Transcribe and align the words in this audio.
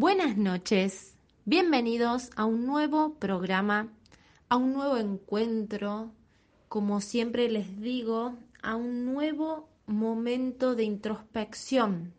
Buenas 0.00 0.36
noches, 0.36 1.16
bienvenidos 1.44 2.30
a 2.36 2.44
un 2.44 2.66
nuevo 2.66 3.14
programa, 3.14 3.88
a 4.48 4.56
un 4.56 4.72
nuevo 4.72 4.96
encuentro, 4.96 6.12
como 6.68 7.00
siempre 7.00 7.50
les 7.50 7.80
digo, 7.80 8.38
a 8.62 8.76
un 8.76 9.04
nuevo 9.04 9.68
momento 9.86 10.76
de 10.76 10.84
introspección. 10.84 12.14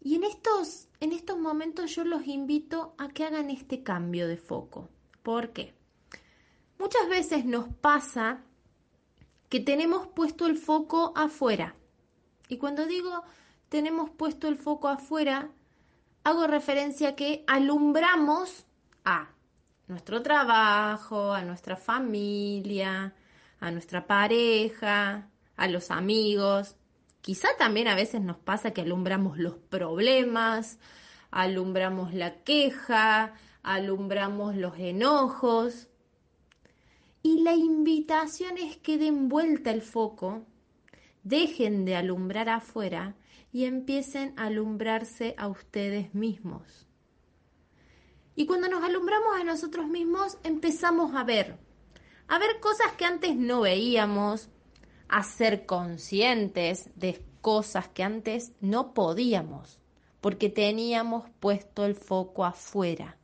Y 0.00 0.14
en 0.14 0.24
estos, 0.24 0.88
en 1.00 1.12
estos 1.12 1.38
momentos 1.38 1.94
yo 1.94 2.04
los 2.04 2.26
invito 2.26 2.94
a 2.96 3.08
que 3.08 3.24
hagan 3.24 3.50
este 3.50 3.82
cambio 3.82 4.28
de 4.28 4.38
foco. 4.38 4.88
¿Por 5.22 5.50
qué? 5.52 5.74
Muchas 6.78 7.06
veces 7.10 7.44
nos 7.44 7.68
pasa 7.68 8.40
que 9.50 9.60
tenemos 9.60 10.06
puesto 10.06 10.46
el 10.46 10.56
foco 10.56 11.12
afuera. 11.14 11.76
Y 12.48 12.56
cuando 12.56 12.86
digo 12.86 13.24
tenemos 13.68 14.08
puesto 14.08 14.48
el 14.48 14.56
foco 14.56 14.88
afuera, 14.88 15.50
hago 16.26 16.48
referencia 16.48 17.14
que 17.14 17.44
alumbramos 17.46 18.66
a 19.04 19.28
nuestro 19.86 20.22
trabajo, 20.22 21.32
a 21.32 21.42
nuestra 21.42 21.76
familia, 21.76 23.14
a 23.60 23.70
nuestra 23.70 24.08
pareja, 24.08 25.30
a 25.56 25.68
los 25.68 25.92
amigos. 25.92 26.74
Quizá 27.20 27.46
también 27.58 27.86
a 27.86 27.94
veces 27.94 28.22
nos 28.22 28.38
pasa 28.38 28.72
que 28.72 28.80
alumbramos 28.80 29.38
los 29.38 29.54
problemas, 29.54 30.80
alumbramos 31.30 32.12
la 32.12 32.42
queja, 32.42 33.34
alumbramos 33.62 34.56
los 34.56 34.76
enojos. 34.80 35.86
Y 37.22 37.42
la 37.42 37.54
invitación 37.54 38.58
es 38.58 38.76
que 38.78 38.98
den 38.98 39.28
vuelta 39.28 39.70
el 39.70 39.82
foco, 39.82 40.44
dejen 41.22 41.84
de 41.84 41.94
alumbrar 41.94 42.48
afuera 42.48 43.14
y 43.56 43.64
empiecen 43.64 44.34
a 44.36 44.48
alumbrarse 44.48 45.34
a 45.38 45.48
ustedes 45.48 46.14
mismos. 46.14 46.86
Y 48.34 48.44
cuando 48.44 48.68
nos 48.68 48.84
alumbramos 48.84 49.34
a 49.34 49.44
nosotros 49.44 49.86
mismos, 49.88 50.36
empezamos 50.42 51.14
a 51.14 51.24
ver, 51.24 51.56
a 52.28 52.38
ver 52.38 52.60
cosas 52.60 52.92
que 52.98 53.06
antes 53.06 53.34
no 53.34 53.62
veíamos, 53.62 54.50
a 55.08 55.22
ser 55.22 55.64
conscientes 55.64 56.90
de 56.96 57.24
cosas 57.40 57.88
que 57.88 58.02
antes 58.02 58.52
no 58.60 58.92
podíamos, 58.92 59.80
porque 60.20 60.50
teníamos 60.50 61.24
puesto 61.40 61.86
el 61.86 61.94
foco 61.94 62.44
afuera. 62.44 63.16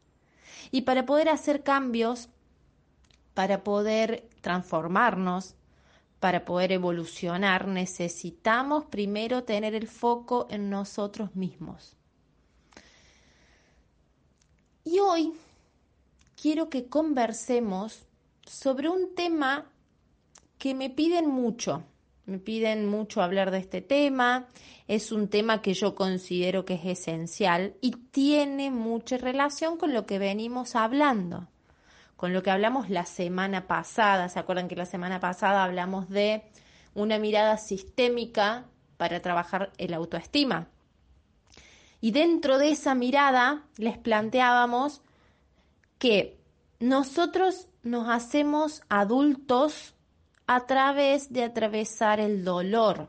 Y 0.70 0.80
para 0.80 1.04
poder 1.04 1.28
hacer 1.28 1.62
cambios, 1.62 2.30
para 3.34 3.62
poder 3.62 4.30
transformarnos, 4.40 5.56
para 6.22 6.44
poder 6.44 6.70
evolucionar 6.70 7.66
necesitamos 7.66 8.84
primero 8.84 9.42
tener 9.42 9.74
el 9.74 9.88
foco 9.88 10.46
en 10.50 10.70
nosotros 10.70 11.34
mismos. 11.34 11.96
Y 14.84 15.00
hoy 15.00 15.32
quiero 16.40 16.70
que 16.70 16.86
conversemos 16.86 18.06
sobre 18.46 18.88
un 18.88 19.16
tema 19.16 19.66
que 20.58 20.74
me 20.74 20.90
piden 20.90 21.28
mucho. 21.28 21.82
Me 22.26 22.38
piden 22.38 22.86
mucho 22.86 23.20
hablar 23.20 23.50
de 23.50 23.58
este 23.58 23.80
tema. 23.80 24.46
Es 24.86 25.10
un 25.10 25.26
tema 25.26 25.60
que 25.60 25.74
yo 25.74 25.96
considero 25.96 26.64
que 26.64 26.74
es 26.74 26.84
esencial 26.84 27.74
y 27.80 27.96
tiene 28.12 28.70
mucha 28.70 29.16
relación 29.16 29.76
con 29.76 29.92
lo 29.92 30.06
que 30.06 30.20
venimos 30.20 30.76
hablando 30.76 31.48
con 32.22 32.32
lo 32.32 32.44
que 32.44 32.52
hablamos 32.52 32.88
la 32.88 33.04
semana 33.04 33.66
pasada. 33.66 34.28
¿Se 34.28 34.38
acuerdan 34.38 34.68
que 34.68 34.76
la 34.76 34.86
semana 34.86 35.18
pasada 35.18 35.64
hablamos 35.64 36.08
de 36.08 36.44
una 36.94 37.18
mirada 37.18 37.58
sistémica 37.58 38.66
para 38.96 39.20
trabajar 39.20 39.72
el 39.76 39.92
autoestima? 39.92 40.68
Y 42.00 42.12
dentro 42.12 42.58
de 42.58 42.70
esa 42.70 42.94
mirada 42.94 43.64
les 43.76 43.98
planteábamos 43.98 45.02
que 45.98 46.38
nosotros 46.78 47.66
nos 47.82 48.08
hacemos 48.08 48.82
adultos 48.88 49.96
a 50.46 50.64
través 50.66 51.32
de 51.32 51.42
atravesar 51.42 52.20
el 52.20 52.44
dolor. 52.44 53.08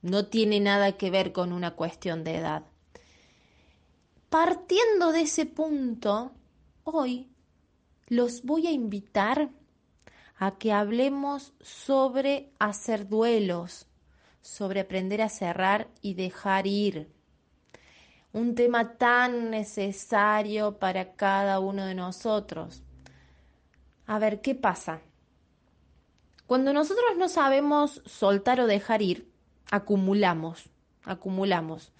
No 0.00 0.24
tiene 0.24 0.58
nada 0.58 0.92
que 0.92 1.10
ver 1.10 1.32
con 1.32 1.52
una 1.52 1.72
cuestión 1.72 2.24
de 2.24 2.36
edad. 2.36 2.62
Partiendo 4.30 5.12
de 5.12 5.20
ese 5.20 5.44
punto, 5.44 6.32
hoy 6.84 7.28
los 8.08 8.42
voy 8.42 8.66
a 8.66 8.72
invitar 8.72 9.50
a 10.36 10.52
que 10.52 10.72
hablemos 10.72 11.52
sobre 11.60 12.50
hacer 12.58 13.08
duelos, 13.08 13.86
sobre 14.40 14.80
aprender 14.80 15.20
a 15.20 15.28
cerrar 15.28 15.88
y 16.00 16.14
dejar 16.14 16.66
ir. 16.66 17.10
Un 18.32 18.54
tema 18.54 18.96
tan 18.96 19.50
necesario 19.50 20.78
para 20.78 21.12
cada 21.14 21.60
uno 21.60 21.86
de 21.86 21.94
nosotros. 21.94 22.82
A 24.06 24.18
ver, 24.18 24.40
¿qué 24.40 24.54
pasa? 24.54 25.00
Cuando 26.46 26.72
nosotros 26.72 27.16
no 27.16 27.28
sabemos 27.28 28.00
soltar 28.06 28.60
o 28.60 28.66
dejar 28.66 29.02
ir, 29.02 29.30
acumulamos, 29.70 30.70
acumulamos. 31.04 31.92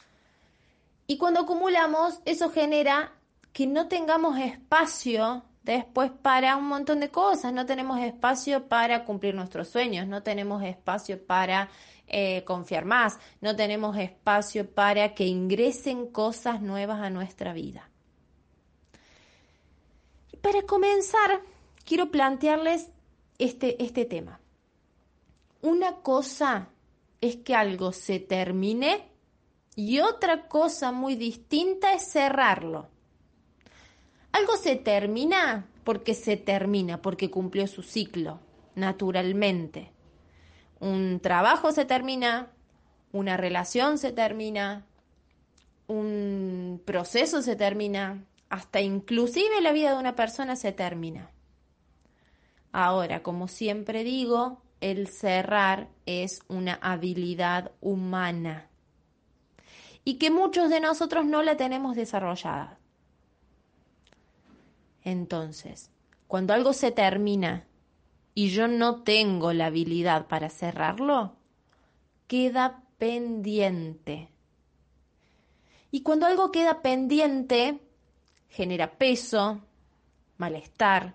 Y 1.06 1.18
cuando 1.18 1.40
acumulamos, 1.40 2.20
eso 2.24 2.50
genera 2.50 3.12
que 3.52 3.66
no 3.66 3.88
tengamos 3.88 4.38
espacio 4.38 5.42
después 5.76 6.10
para 6.10 6.56
un 6.56 6.66
montón 6.66 7.00
de 7.00 7.10
cosas. 7.10 7.52
No 7.52 7.66
tenemos 7.66 8.00
espacio 8.00 8.68
para 8.68 9.04
cumplir 9.04 9.34
nuestros 9.34 9.68
sueños, 9.68 10.06
no 10.06 10.22
tenemos 10.22 10.62
espacio 10.62 11.24
para 11.24 11.68
eh, 12.06 12.42
confiar 12.44 12.84
más, 12.84 13.18
no 13.40 13.54
tenemos 13.54 13.96
espacio 13.96 14.70
para 14.70 15.14
que 15.14 15.26
ingresen 15.26 16.06
cosas 16.10 16.62
nuevas 16.62 17.00
a 17.00 17.10
nuestra 17.10 17.52
vida. 17.52 17.90
para 20.40 20.62
comenzar, 20.62 21.42
quiero 21.84 22.10
plantearles 22.10 22.88
este, 23.38 23.82
este 23.82 24.04
tema. 24.04 24.40
Una 25.60 25.96
cosa 25.96 26.68
es 27.20 27.36
que 27.36 27.54
algo 27.54 27.92
se 27.92 28.20
termine 28.20 29.10
y 29.74 30.00
otra 30.00 30.48
cosa 30.48 30.92
muy 30.92 31.16
distinta 31.16 31.92
es 31.92 32.10
cerrarlo. 32.10 32.88
Algo 34.32 34.56
se 34.56 34.76
termina 34.76 35.66
porque 35.84 36.14
se 36.14 36.36
termina, 36.36 37.00
porque 37.00 37.30
cumplió 37.30 37.66
su 37.66 37.82
ciclo, 37.82 38.40
naturalmente. 38.74 39.90
Un 40.80 41.20
trabajo 41.20 41.72
se 41.72 41.84
termina, 41.84 42.50
una 43.12 43.36
relación 43.36 43.98
se 43.98 44.12
termina, 44.12 44.84
un 45.86 46.82
proceso 46.84 47.42
se 47.42 47.56
termina, 47.56 48.22
hasta 48.50 48.80
inclusive 48.80 49.60
la 49.60 49.72
vida 49.72 49.92
de 49.92 49.98
una 49.98 50.14
persona 50.14 50.56
se 50.56 50.72
termina. 50.72 51.30
Ahora, 52.72 53.22
como 53.22 53.48
siempre 53.48 54.04
digo, 54.04 54.62
el 54.80 55.08
cerrar 55.08 55.88
es 56.06 56.42
una 56.48 56.74
habilidad 56.74 57.72
humana 57.80 58.68
y 60.04 60.14
que 60.14 60.30
muchos 60.30 60.70
de 60.70 60.80
nosotros 60.80 61.26
no 61.26 61.42
la 61.42 61.56
tenemos 61.56 61.96
desarrollada. 61.96 62.78
Entonces, 65.08 65.90
cuando 66.26 66.52
algo 66.52 66.74
se 66.74 66.90
termina 66.90 67.66
y 68.34 68.50
yo 68.50 68.68
no 68.68 69.04
tengo 69.04 69.54
la 69.54 69.66
habilidad 69.66 70.26
para 70.26 70.50
cerrarlo, 70.50 71.34
queda 72.26 72.82
pendiente. 72.98 74.28
Y 75.90 76.02
cuando 76.02 76.26
algo 76.26 76.52
queda 76.52 76.82
pendiente, 76.82 77.80
genera 78.50 78.98
peso, 78.98 79.62
malestar, 80.36 81.14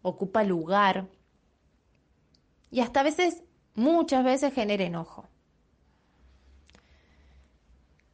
ocupa 0.00 0.42
lugar 0.42 1.06
y 2.70 2.80
hasta 2.80 3.00
a 3.00 3.02
veces, 3.02 3.42
muchas 3.74 4.24
veces 4.24 4.54
genera 4.54 4.84
enojo. 4.84 5.28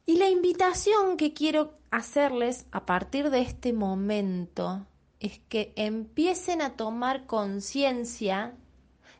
Y 0.05 0.17
la 0.17 0.27
invitación 0.27 1.15
que 1.15 1.33
quiero 1.33 1.75
hacerles 1.89 2.65
a 2.71 2.85
partir 2.85 3.29
de 3.29 3.39
este 3.39 3.71
momento 3.71 4.85
es 5.21 5.39
que 5.47 5.71
empiecen 5.77 6.61
a 6.61 6.75
tomar 6.75 7.25
conciencia 7.25 8.53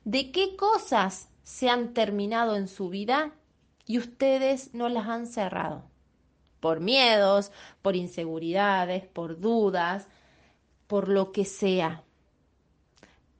de 0.04 0.34
qué 0.34 0.58
cosas 0.58 1.30
se 1.44 1.70
han 1.70 1.94
terminado 1.94 2.58
en 2.58 2.68
su 2.68 2.90
vida 2.90 3.34
y 3.86 3.98
ustedes 3.98 4.74
no 4.74 4.90
las 4.90 5.08
han 5.08 5.26
cerrado. 5.26 5.86
Por 6.60 6.82
miedos, 6.82 7.54
por 7.82 7.96
inseguridades, 7.96 9.08
por 9.08 9.40
dudas, 9.40 10.10
por 10.88 11.08
lo 11.08 11.32
que 11.32 11.46
sea. 11.46 12.04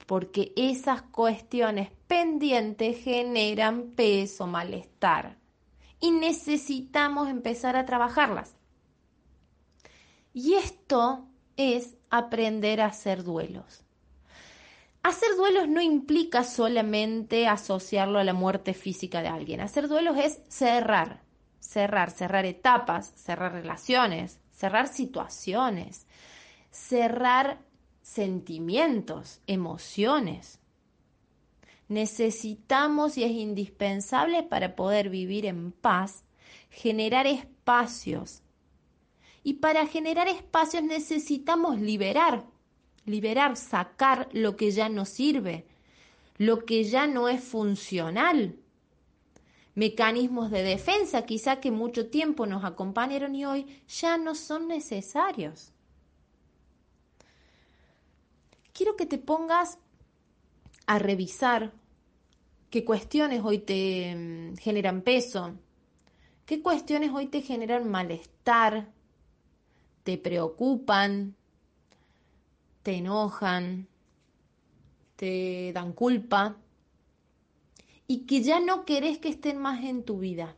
Porque 0.06 0.54
esas 0.56 1.02
cuestiones 1.02 1.90
pendientes 2.08 3.04
generan 3.04 3.92
peso, 3.96 4.48
malestar 4.48 5.43
y 6.04 6.12
necesitamos 6.12 7.30
empezar 7.30 7.78
a 7.78 7.86
trabajarlas. 7.86 8.58
Y 10.34 10.56
esto 10.56 11.30
es 11.56 11.96
aprender 12.10 12.82
a 12.82 12.88
hacer 12.88 13.24
duelos. 13.24 13.86
Hacer 15.02 15.30
duelos 15.38 15.70
no 15.70 15.82
implica 15.82 16.44
solamente 16.44 17.48
asociarlo 17.48 18.20
a 18.20 18.26
la 18.26 18.34
muerte 18.34 18.74
física 18.74 19.22
de 19.22 19.30
alguien. 19.30 19.62
Hacer 19.62 19.88
duelos 19.88 20.18
es 20.18 20.42
cerrar. 20.50 21.24
cerrar, 21.60 22.12
cerrar 22.12 22.46
etapas, 22.46 23.14
cerrar 23.16 23.54
relaciones, 23.54 24.40
cerrar 24.52 24.90
situaciones, 24.90 26.06
cerrar 26.72 27.60
sentimientos, 28.02 29.42
emociones. 29.48 30.60
Necesitamos 31.90 33.18
y 33.18 33.24
es 33.24 33.32
indispensable 33.32 34.44
para 34.44 34.76
poder 34.76 35.10
vivir 35.10 35.46
en 35.46 35.72
paz, 35.72 36.24
generar 36.70 37.28
espacios. 37.28 38.42
Y 39.44 39.56
para 39.56 39.86
generar 39.88 40.28
espacios 40.28 40.84
necesitamos 40.84 41.80
liberar, 41.80 42.46
liberar, 43.06 43.58
sacar 43.58 44.30
lo 44.32 44.56
que 44.56 44.72
ya 44.72 44.88
no 44.88 45.06
sirve, 45.06 45.66
lo 46.38 46.66
que 46.66 46.84
ya 46.86 47.08
no 47.08 47.28
es 47.28 47.44
funcional. 47.44 48.58
Mecanismos 49.76 50.52
de 50.52 50.64
defensa 50.64 51.26
quizá 51.26 51.60
que 51.60 51.72
mucho 51.72 52.10
tiempo 52.10 52.46
nos 52.46 52.64
acompañaron 52.64 53.36
y 53.36 53.46
hoy 53.46 53.82
ya 53.88 54.18
no 54.18 54.36
son 54.36 54.68
necesarios. 54.68 55.74
Quiero 58.72 58.96
que 58.96 59.06
te 59.06 59.18
pongas 59.18 59.78
a 60.86 61.00
revisar 61.00 61.72
qué 62.70 62.84
cuestiones 62.84 63.42
hoy 63.44 63.60
te 63.60 64.16
mm, 64.16 64.58
generan 64.58 65.02
peso, 65.02 65.54
qué 66.46 66.62
cuestiones 66.62 67.12
hoy 67.12 67.28
te 67.28 67.42
generan 67.42 67.90
malestar, 67.90 68.90
te 70.04 70.18
preocupan, 70.18 71.36
te 72.84 72.96
enojan, 72.96 73.88
te 75.16 75.72
dan 75.74 75.94
culpa 75.94 76.58
y 78.08 78.26
que 78.26 78.44
ya 78.44 78.60
no 78.60 78.86
querés 78.86 79.18
que 79.20 79.30
estén 79.30 79.58
más 79.58 79.84
en 79.84 80.04
tu 80.04 80.20
vida. 80.20 80.56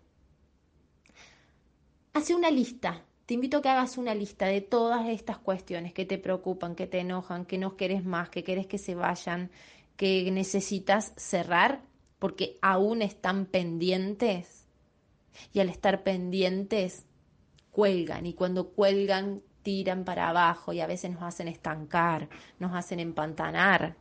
Hace 2.13 2.33
una 2.33 2.50
lista. 2.50 3.04
Te 3.25 3.33
invito 3.33 3.57
a 3.57 3.62
que 3.62 3.69
hagas 3.69 3.98
una 3.98 4.13
lista 4.13 4.45
de 4.45 4.62
todas 4.62 5.07
estas 5.10 5.39
cuestiones 5.39 5.94
que 5.94 6.06
te 6.06 6.19
preocupan, 6.19 6.75
que 6.75 6.86
te 6.86 7.00
enojan, 7.00 7.45
que 7.45 7.57
no 7.57 7.75
querés 7.75 8.06
más, 8.06 8.30
que 8.30 8.44
querés 8.44 8.68
que 8.68 8.77
se 8.77 8.94
vayan, 8.94 9.50
que 9.97 10.30
necesitas 10.31 11.13
cerrar 11.15 11.81
porque 12.19 12.57
aún 12.62 13.01
están 13.01 13.45
pendientes. 13.45 14.68
Y 15.53 15.59
al 15.59 15.69
estar 15.69 16.03
pendientes, 16.03 17.06
cuelgan. 17.71 18.25
Y 18.25 18.33
cuando 18.33 18.69
cuelgan, 18.69 19.42
tiran 19.63 20.06
para 20.06 20.30
abajo 20.30 20.74
y 20.74 20.80
a 20.80 20.88
veces 20.88 21.12
nos 21.12 21.24
hacen 21.24 21.47
estancar, 21.47 22.30
nos 22.59 22.74
hacen 22.74 23.00
empantanar. 23.00 23.95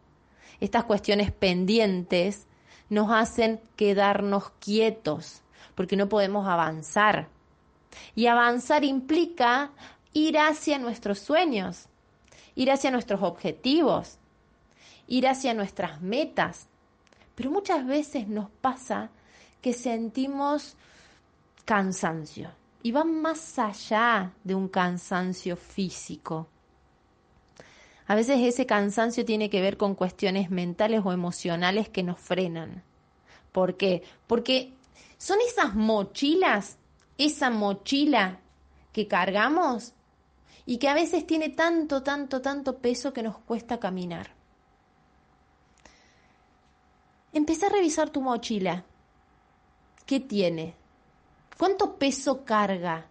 Estas 0.61 0.85
cuestiones 0.85 1.33
pendientes 1.33 2.47
nos 2.89 3.11
hacen 3.11 3.61
quedarnos 3.77 4.51
quietos 4.61 5.43
porque 5.75 5.97
no 5.97 6.09
podemos 6.09 6.47
avanzar. 6.47 7.29
Y 8.15 8.27
avanzar 8.27 8.85
implica 8.85 9.73
ir 10.13 10.39
hacia 10.39 10.79
nuestros 10.79 11.19
sueños, 11.19 11.89
ir 12.55 12.71
hacia 12.71 12.91
nuestros 12.91 13.23
objetivos, 13.23 14.19
ir 15.07 15.29
hacia 15.29 15.55
nuestras 15.55 16.01
metas. 16.01 16.67
Pero 17.35 17.51
muchas 17.51 17.87
veces 17.87 18.29
nos 18.29 18.51
pasa 18.51 19.11
que 19.61 19.73
sentimos 19.73 20.77
cansancio 21.65 22.51
y 22.83 22.93
va 22.93 23.05
más 23.05 23.59
allá 23.59 24.33
de 24.45 24.55
un 24.55 24.69
cansancio 24.69 25.57
físico. 25.57 26.49
A 28.07 28.15
veces 28.15 28.41
ese 28.41 28.67
cansancio 28.67 29.25
tiene 29.25 29.49
que 29.49 29.63
ver 29.63 29.79
con 29.79 29.95
cuestiones 29.95 30.51
mentales 30.51 31.01
o 31.05 31.13
emocionales 31.13 31.89
que 31.89 32.03
nos 32.03 32.21
frenan. 32.21 32.83
¿Por 33.53 33.77
qué? 33.77 34.03
Porque 34.27 34.75
son 35.17 35.39
esas 35.41 35.75
mochilas, 35.75 36.77
esa 37.17 37.49
mochila 37.49 38.41
que 38.93 39.09
cargamos 39.09 39.95
y 40.67 40.77
que 40.77 40.89
a 40.89 40.95
veces 40.95 41.27
tiene 41.27 41.49
tanto, 41.49 42.03
tanto, 42.03 42.43
tanto 42.43 42.79
peso 42.79 43.15
que 43.15 43.23
nos 43.23 43.39
cuesta 43.39 43.81
caminar. 43.81 44.44
Empecé 47.35 47.67
a 47.67 47.69
revisar 47.69 48.11
tu 48.11 48.21
mochila. 48.21 48.85
¿Qué 50.07 50.21
tiene? 50.21 50.77
¿Cuánto 51.59 51.97
peso 51.97 52.45
carga? 52.45 53.07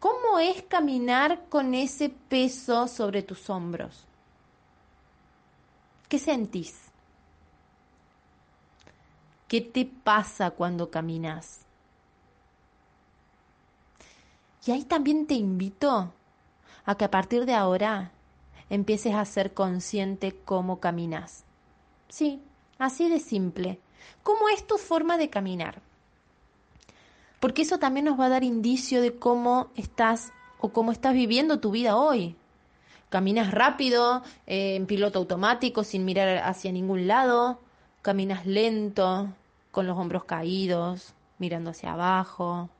¿Cómo 0.00 0.38
es 0.38 0.62
caminar 0.62 1.44
con 1.50 1.74
ese 1.74 2.08
peso 2.08 2.88
sobre 2.88 3.22
tus 3.22 3.50
hombros? 3.50 4.06
¿Qué 6.08 6.18
sentís? 6.18 6.80
¿Qué 9.46 9.60
te 9.60 9.84
pasa 9.84 10.50
cuando 10.52 10.90
caminas? 10.90 11.60
Y 14.64 14.70
ahí 14.70 14.84
también 14.84 15.26
te 15.26 15.34
invito 15.34 16.14
a 16.86 16.94
que 16.94 17.04
a 17.04 17.10
partir 17.10 17.44
de 17.44 17.54
ahora 17.54 18.10
empieces 18.70 19.14
a 19.14 19.24
ser 19.26 19.52
consciente 19.52 20.34
cómo 20.46 20.80
caminas. 20.80 21.44
Sí, 22.08 22.40
así 22.82 23.08
de 23.08 23.20
simple. 23.20 23.80
¿Cómo 24.22 24.48
es 24.48 24.66
tu 24.66 24.78
forma 24.78 25.16
de 25.16 25.30
caminar? 25.30 25.82
porque 27.42 27.62
eso 27.62 27.80
también 27.80 28.06
nos 28.06 28.20
va 28.20 28.26
a 28.26 28.28
dar 28.28 28.44
indicio 28.44 29.02
de 29.02 29.16
cómo 29.16 29.72
estás 29.74 30.32
o 30.60 30.68
cómo 30.68 30.92
estás 30.92 31.12
viviendo 31.12 31.58
tu 31.58 31.72
vida 31.72 31.96
hoy. 31.96 32.36
Caminas 33.08 33.50
rápido, 33.50 34.22
eh, 34.46 34.76
en 34.76 34.86
piloto 34.86 35.18
automático, 35.18 35.82
sin 35.82 36.04
mirar 36.04 36.38
hacia 36.44 36.70
ningún 36.70 37.08
lado, 37.08 37.58
caminas 38.00 38.46
lento, 38.46 39.26
con 39.72 39.88
los 39.88 39.98
hombros 39.98 40.22
caídos, 40.22 41.14
mirando 41.38 41.70
hacia 41.70 41.94
abajo. 41.94 42.70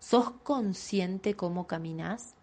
¿Sos 0.00 0.32
consciente 0.42 1.34
cómo 1.34 1.68
caminas? 1.68 2.34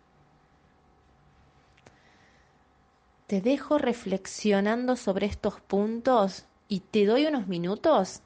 Te 3.31 3.39
dejo 3.39 3.78
reflexionando 3.78 4.98
sobre 4.98 5.25
estos 5.25 5.62
puntos 5.62 6.48
y 6.68 6.81
te 6.81 7.06
doy 7.06 7.28
unos 7.28 7.48
minutos 7.48 8.24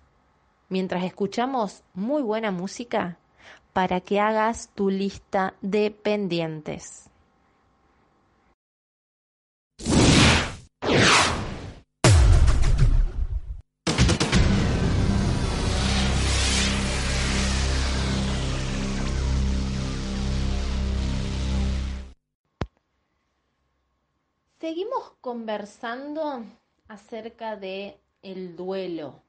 mientras 0.67 1.03
escuchamos 1.03 1.83
muy 1.93 2.23
buena 2.23 2.49
música 2.49 3.19
para 3.71 4.01
que 4.01 4.19
hagas 4.19 4.71
tu 4.73 4.89
lista 4.89 5.53
de 5.61 5.91
pendientes. 5.91 7.11
Seguimos 24.65 25.11
conversando 25.21 26.43
acerca 26.87 27.55
de 27.55 27.99
el 28.23 28.55
duelo 28.55 29.21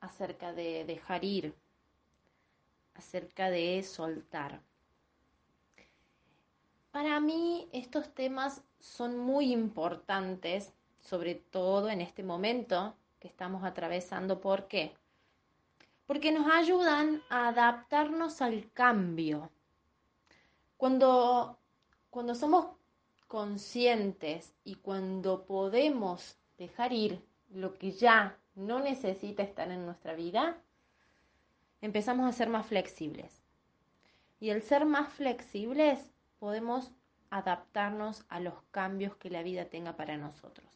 acerca 0.00 0.54
de 0.54 0.86
dejar 0.86 1.22
ir, 1.22 1.54
acerca 2.94 3.50
de 3.50 3.82
soltar. 3.82 4.62
Para 6.92 7.20
mí 7.20 7.68
estos 7.72 8.08
temas 8.14 8.62
son 8.78 9.18
muy 9.18 9.52
importantes, 9.52 10.72
sobre 10.98 11.34
todo 11.34 11.90
en 11.90 12.00
este 12.00 12.22
momento 12.22 12.96
que 13.18 13.28
estamos 13.28 13.64
atravesando. 13.64 14.40
¿Por 14.40 14.66
qué? 14.66 14.94
Porque 16.06 16.32
nos 16.32 16.50
ayudan 16.50 17.22
a 17.28 17.48
adaptarnos 17.48 18.40
al 18.40 18.72
cambio. 18.72 19.50
Cuando, 20.78 21.58
cuando 22.08 22.34
somos 22.34 22.79
conscientes 23.30 24.52
y 24.64 24.74
cuando 24.74 25.46
podemos 25.46 26.36
dejar 26.58 26.92
ir 26.92 27.24
lo 27.48 27.74
que 27.74 27.92
ya 27.92 28.36
no 28.56 28.80
necesita 28.80 29.44
estar 29.44 29.70
en 29.70 29.86
nuestra 29.86 30.14
vida, 30.14 30.60
empezamos 31.80 32.28
a 32.28 32.36
ser 32.36 32.48
más 32.48 32.66
flexibles. 32.66 33.40
Y 34.40 34.50
al 34.50 34.62
ser 34.62 34.84
más 34.84 35.12
flexibles, 35.12 36.12
podemos 36.40 36.90
adaptarnos 37.30 38.24
a 38.30 38.40
los 38.40 38.60
cambios 38.72 39.14
que 39.14 39.30
la 39.30 39.44
vida 39.44 39.66
tenga 39.66 39.96
para 39.96 40.16
nosotros. 40.16 40.66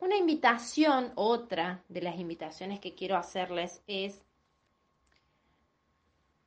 Una 0.00 0.18
invitación, 0.18 1.12
otra 1.14 1.82
de 1.88 2.02
las 2.02 2.18
invitaciones 2.20 2.78
que 2.78 2.94
quiero 2.94 3.16
hacerles 3.16 3.82
es 3.86 4.20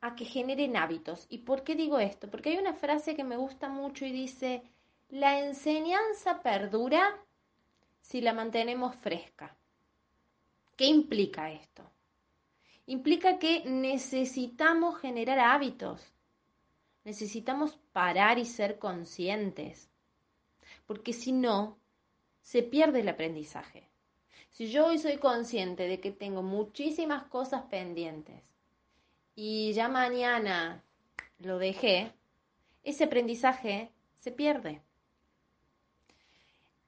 a 0.00 0.14
que 0.14 0.24
generen 0.24 0.76
hábitos. 0.76 1.26
¿Y 1.28 1.38
por 1.38 1.64
qué 1.64 1.74
digo 1.74 1.98
esto? 1.98 2.30
Porque 2.30 2.50
hay 2.50 2.58
una 2.58 2.74
frase 2.74 3.16
que 3.16 3.24
me 3.24 3.36
gusta 3.36 3.68
mucho 3.68 4.04
y 4.04 4.12
dice, 4.12 4.62
la 5.08 5.40
enseñanza 5.40 6.42
perdura 6.42 7.18
si 8.00 8.20
la 8.20 8.32
mantenemos 8.32 8.94
fresca. 8.96 9.56
¿Qué 10.76 10.86
implica 10.86 11.50
esto? 11.50 11.82
Implica 12.86 13.38
que 13.38 13.64
necesitamos 13.66 14.98
generar 14.98 15.38
hábitos, 15.40 16.00
necesitamos 17.04 17.78
parar 17.92 18.38
y 18.38 18.46
ser 18.46 18.78
conscientes, 18.78 19.90
porque 20.86 21.12
si 21.12 21.32
no, 21.32 21.76
se 22.40 22.62
pierde 22.62 23.00
el 23.00 23.08
aprendizaje. 23.08 23.90
Si 24.48 24.70
yo 24.70 24.86
hoy 24.86 24.98
soy 24.98 25.18
consciente 25.18 25.86
de 25.86 26.00
que 26.00 26.12
tengo 26.12 26.42
muchísimas 26.42 27.24
cosas 27.24 27.64
pendientes 27.64 28.42
y 29.40 29.72
ya 29.72 29.86
mañana 29.86 30.82
lo 31.38 31.60
dejé, 31.60 32.12
ese 32.82 33.04
aprendizaje 33.04 33.92
se 34.18 34.32
pierde. 34.32 34.82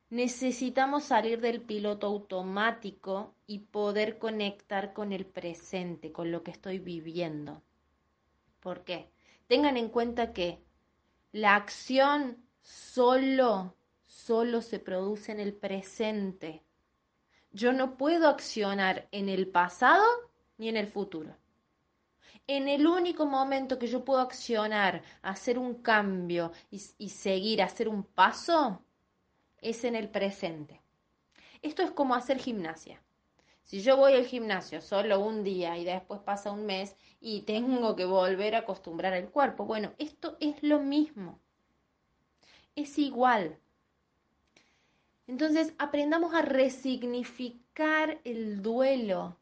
Necesitamos 0.08 1.04
salir 1.04 1.40
del 1.40 1.60
piloto 1.60 2.08
automático 2.08 3.36
y 3.46 3.60
poder 3.60 4.18
conectar 4.18 4.92
con 4.94 5.12
el 5.12 5.26
presente, 5.26 6.10
con 6.10 6.32
lo 6.32 6.42
que 6.42 6.50
estoy 6.50 6.80
viviendo. 6.80 7.62
¿Por 8.58 8.82
qué? 8.82 9.08
Tengan 9.46 9.76
en 9.76 9.88
cuenta 9.88 10.32
que 10.32 10.58
la 11.30 11.54
acción 11.54 12.36
solo, 12.62 13.76
solo 14.06 14.60
se 14.60 14.80
produce 14.80 15.30
en 15.30 15.38
el 15.38 15.52
presente. 15.52 16.64
Yo 17.52 17.72
no 17.72 17.96
puedo 17.96 18.28
accionar 18.28 19.06
en 19.12 19.28
el 19.28 19.46
pasado 19.46 20.04
ni 20.58 20.68
en 20.68 20.76
el 20.76 20.88
futuro. 20.88 21.39
En 22.52 22.66
el 22.66 22.84
único 22.84 23.26
momento 23.26 23.78
que 23.78 23.86
yo 23.86 24.04
puedo 24.04 24.18
accionar, 24.18 25.04
hacer 25.22 25.56
un 25.56 25.74
cambio 25.74 26.50
y, 26.68 27.08
seguir, 27.08 27.62
hacer 27.62 27.88
un 27.88 28.02
paso, 28.02 28.82
es 29.58 29.84
en 29.84 29.94
el 29.94 30.08
presente. 30.08 30.80
Esto 31.62 31.84
es 31.84 31.92
como 31.92 32.16
hacer 32.16 32.38
gimnasia. 32.40 33.00
Si 33.62 33.82
yo 33.82 33.96
voy 33.96 34.14
al 34.14 34.26
gimnasio 34.26 34.80
solo 34.80 35.20
un 35.20 35.44
día 35.44 35.78
y 35.78 35.84
después 35.84 36.22
pasa 36.22 36.50
un 36.50 36.66
mes 36.66 36.96
y 37.20 37.42
tengo 37.42 37.94
que 37.94 38.04
volver 38.04 38.56
a 38.56 38.62
acostumbrar 38.64 39.12
el 39.12 39.28
cuerpo, 39.28 39.64
bueno, 39.64 39.92
esto 39.98 40.36
es 40.40 40.60
lo 40.60 40.80
mismo. 40.80 41.38
Es 42.74 42.98
igual. 42.98 43.60
Entonces, 45.28 45.72
aprendamos 45.78 46.34
a 46.34 46.42
resignificar 46.42 48.20
el 48.24 48.60
duelo, 48.60 49.36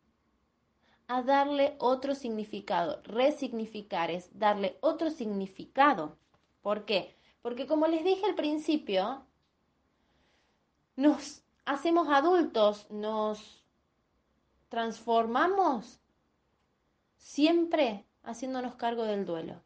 a 1.08 1.22
darle 1.22 1.74
otro 1.78 2.14
significado. 2.14 3.00
Resignificar 3.02 4.10
es 4.10 4.38
darle 4.38 4.76
otro 4.80 5.10
significado. 5.10 6.16
¿Por 6.60 6.84
qué? 6.84 7.16
Porque 7.40 7.66
como 7.66 7.86
les 7.86 8.04
dije 8.04 8.26
al 8.26 8.34
principio, 8.34 9.24
nos 10.96 11.42
hacemos 11.64 12.08
adultos, 12.08 12.86
nos 12.90 13.64
transformamos 14.68 15.98
siempre 17.16 18.04
haciéndonos 18.22 18.74
cargo 18.74 19.04
del 19.04 19.24
duelo. 19.24 19.62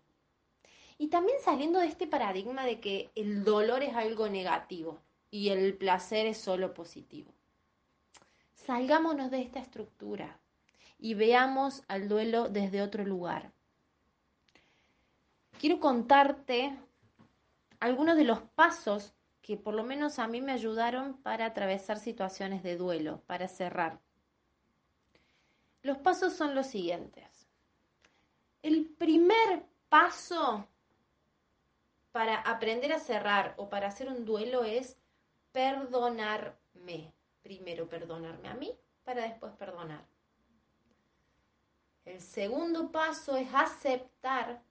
Y 0.96 1.08
también 1.08 1.38
saliendo 1.42 1.80
de 1.80 1.86
este 1.86 2.06
paradigma 2.06 2.64
de 2.64 2.78
que 2.78 3.10
el 3.16 3.42
dolor 3.42 3.82
es 3.82 3.96
algo 3.96 4.28
negativo 4.28 5.00
y 5.32 5.48
el 5.48 5.76
placer 5.76 6.26
es 6.26 6.38
solo 6.38 6.72
positivo. 6.72 7.32
Salgámonos 8.54 9.32
de 9.32 9.42
esta 9.42 9.58
estructura 9.58 10.38
y 11.02 11.14
veamos 11.14 11.82
al 11.88 12.08
duelo 12.08 12.48
desde 12.48 12.80
otro 12.80 13.04
lugar. 13.04 13.52
Quiero 15.58 15.80
contarte 15.80 16.78
algunos 17.80 18.16
de 18.16 18.22
los 18.22 18.40
pasos 18.40 19.12
que 19.42 19.56
por 19.56 19.74
lo 19.74 19.82
menos 19.82 20.20
a 20.20 20.28
mí 20.28 20.40
me 20.40 20.52
ayudaron 20.52 21.20
para 21.20 21.46
atravesar 21.46 21.98
situaciones 21.98 22.62
de 22.62 22.76
duelo, 22.76 23.20
para 23.26 23.48
cerrar. 23.48 24.00
Los 25.82 25.98
pasos 25.98 26.34
son 26.34 26.54
los 26.54 26.68
siguientes. 26.68 27.48
El 28.62 28.86
primer 28.86 29.64
paso 29.88 30.68
para 32.12 32.36
aprender 32.42 32.92
a 32.92 33.00
cerrar 33.00 33.54
o 33.56 33.68
para 33.68 33.88
hacer 33.88 34.08
un 34.08 34.24
duelo 34.24 34.62
es 34.62 34.96
perdonarme. 35.50 37.12
Primero 37.42 37.88
perdonarme 37.88 38.48
a 38.48 38.54
mí 38.54 38.72
para 39.02 39.22
después 39.22 39.52
perdonar. 39.54 40.11
El 42.04 42.20
segundo 42.20 42.90
paso 42.90 43.36
es 43.36 43.52
aceptar 43.54 44.62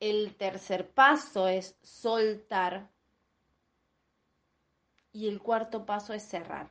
el 0.00 0.36
tercer 0.36 0.90
paso 0.90 1.48
es 1.48 1.78
soltar. 1.82 2.90
Y 5.12 5.28
el 5.28 5.40
cuarto 5.40 5.86
paso 5.86 6.12
es 6.12 6.22
cerrar. 6.22 6.70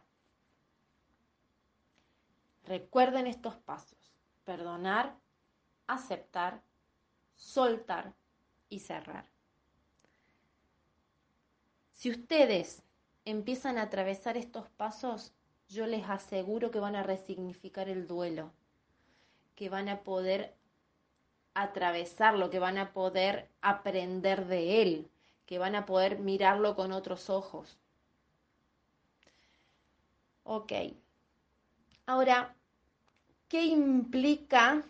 Recuerden 2.66 3.26
estos 3.26 3.56
pasos. 3.56 4.14
Perdonar, 4.44 5.18
aceptar, 5.88 6.62
soltar 7.34 8.14
y 8.70 8.82
cerrar. 8.82 9.26
Si 11.94 12.12
ustedes 12.12 12.84
empiezan 13.26 13.80
a 13.80 13.84
atravesar 13.84 14.38
estos 14.38 14.70
pasos, 14.70 15.34
yo 15.74 15.88
les 15.88 16.08
aseguro 16.10 16.72
que 16.72 16.80
van 16.80 16.96
a 16.96 17.04
resignificar 17.04 17.90
el 17.90 18.08
duelo, 18.08 18.52
que 19.56 19.70
van 19.70 19.90
a 19.90 20.04
poder 20.04 20.56
atravesarlo, 21.54 22.50
que 22.50 22.60
van 22.60 22.78
a 22.78 22.94
poder 22.94 23.50
aprender 23.62 24.46
de 24.46 24.82
él, 24.82 25.12
que 25.46 25.60
van 25.60 25.76
a 25.76 25.86
poder 25.86 26.20
mirarlo 26.20 26.76
con 26.76 26.92
otros 26.92 27.30
ojos. 27.30 27.78
Ok. 30.44 30.74
Ahora, 32.06 32.56
¿qué 33.48 33.64
implica 33.64 34.84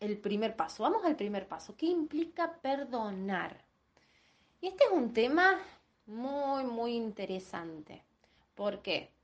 el 0.00 0.18
primer 0.18 0.56
paso? 0.56 0.82
Vamos 0.82 1.04
al 1.04 1.16
primer 1.16 1.48
paso. 1.48 1.76
¿Qué 1.76 1.86
implica 1.86 2.52
perdonar? 2.60 3.64
Y 4.60 4.68
este 4.68 4.84
es 4.84 4.90
un 4.90 5.12
tema 5.12 5.58
muy, 6.06 6.64
muy 6.64 6.94
interesante. 6.94 8.02
¿Por 8.54 8.82
qué? 8.82 9.15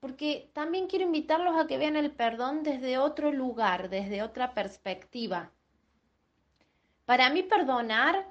Porque 0.00 0.50
también 0.52 0.86
quiero 0.86 1.04
invitarlos 1.04 1.56
a 1.56 1.66
que 1.66 1.78
vean 1.78 1.96
el 1.96 2.10
perdón 2.10 2.62
desde 2.62 2.98
otro 2.98 3.32
lugar, 3.32 3.88
desde 3.88 4.22
otra 4.22 4.54
perspectiva. 4.54 5.50
Para 7.04 7.30
mí 7.30 7.42
perdonar 7.42 8.26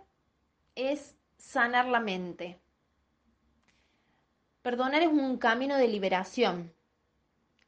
es 0.76 1.16
sanar 1.38 1.88
la 1.88 2.00
mente. 2.00 2.60
Perdonar 4.62 5.02
es 5.02 5.10
un 5.10 5.38
camino 5.38 5.78
de 5.78 5.88
liberación. 5.88 6.74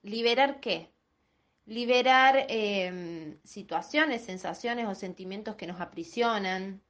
¿Liberar 0.02 0.60
qué? 0.60 0.90
Liberar 1.66 2.46
em, 2.48 3.38
situaciones, 3.44 4.24
sensaciones 4.24 4.88
o 4.88 4.96
sentimientos 4.96 5.56
que 5.56 5.68
nos 5.68 5.82
aprisionan, 5.82 6.82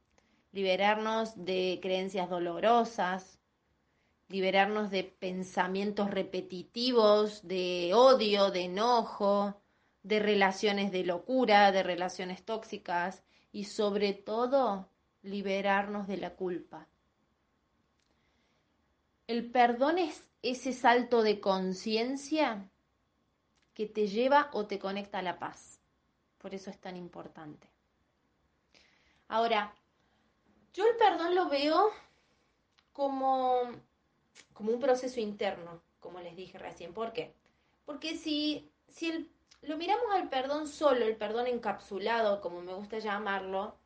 liberarnos 0.52 1.44
de 1.44 1.78
creencias 1.82 2.30
dolorosas, 2.30 3.39
liberarnos 4.30 4.90
de 4.92 5.02
pensamientos 5.02 6.10
repetitivos, 6.10 7.46
de 7.46 7.90
odio, 7.94 8.52
de 8.52 8.62
enojo, 8.62 9.60
de 10.04 10.20
relaciones 10.20 10.92
de 10.92 11.04
locura, 11.04 11.72
de 11.72 11.82
relaciones 11.82 12.44
tóxicas 12.44 13.24
y 13.50 13.64
sobre 13.64 14.14
todo 14.14 14.88
liberarnos 15.22 16.06
de 16.06 16.16
la 16.16 16.30
culpa. 16.30 16.86
El 19.26 19.50
perdón 19.50 19.98
es 19.98 20.24
ese 20.42 20.72
salto 20.72 21.22
de 21.22 21.40
conciencia 21.40 22.70
que 23.74 23.86
te 23.86 24.06
lleva 24.06 24.48
o 24.52 24.66
te 24.66 24.78
conecta 24.78 25.18
a 25.18 25.22
la 25.22 25.40
paz. 25.40 25.80
Por 26.38 26.54
eso 26.54 26.70
es 26.70 26.78
tan 26.78 26.96
importante. 26.96 27.68
Ahora, 29.26 29.74
yo 30.72 30.84
el 30.86 30.96
perdón 30.96 31.34
lo 31.34 31.48
veo 31.48 31.90
como 32.92 33.89
como 34.52 34.72
un 34.72 34.80
proceso 34.80 35.20
interno, 35.20 35.82
como 36.00 36.20
les 36.20 36.36
dije 36.36 36.58
recién. 36.58 36.92
¿Por 36.92 37.12
qué? 37.12 37.34
Porque 37.84 38.16
si, 38.16 38.70
si 38.88 39.30
lo 39.62 39.76
miramos 39.76 40.06
al 40.12 40.28
perdón 40.28 40.66
solo, 40.66 41.04
el 41.04 41.16
perdón 41.16 41.46
encapsulado, 41.46 42.40
como 42.40 42.60
me 42.60 42.74
gusta 42.74 42.98
llamarlo, 42.98 43.76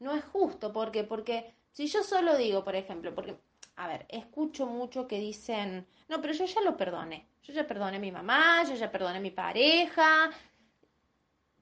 no 0.00 0.14
es 0.14 0.24
justo. 0.24 0.72
¿Por 0.72 0.92
qué? 0.92 1.04
Porque 1.04 1.54
si 1.72 1.86
yo 1.86 2.02
solo 2.02 2.36
digo, 2.36 2.64
por 2.64 2.76
ejemplo, 2.76 3.14
porque, 3.14 3.36
a 3.76 3.88
ver, 3.88 4.06
escucho 4.08 4.66
mucho 4.66 5.06
que 5.06 5.18
dicen, 5.18 5.86
no, 6.08 6.20
pero 6.20 6.32
yo 6.34 6.44
ya 6.44 6.60
lo 6.60 6.76
perdoné. 6.76 7.26
Yo 7.42 7.54
ya 7.54 7.66
perdoné 7.66 7.96
a 7.96 8.00
mi 8.00 8.12
mamá, 8.12 8.64
yo 8.64 8.74
ya 8.74 8.90
perdoné 8.90 9.18
a 9.18 9.22
mi 9.22 9.30
pareja. 9.30 10.30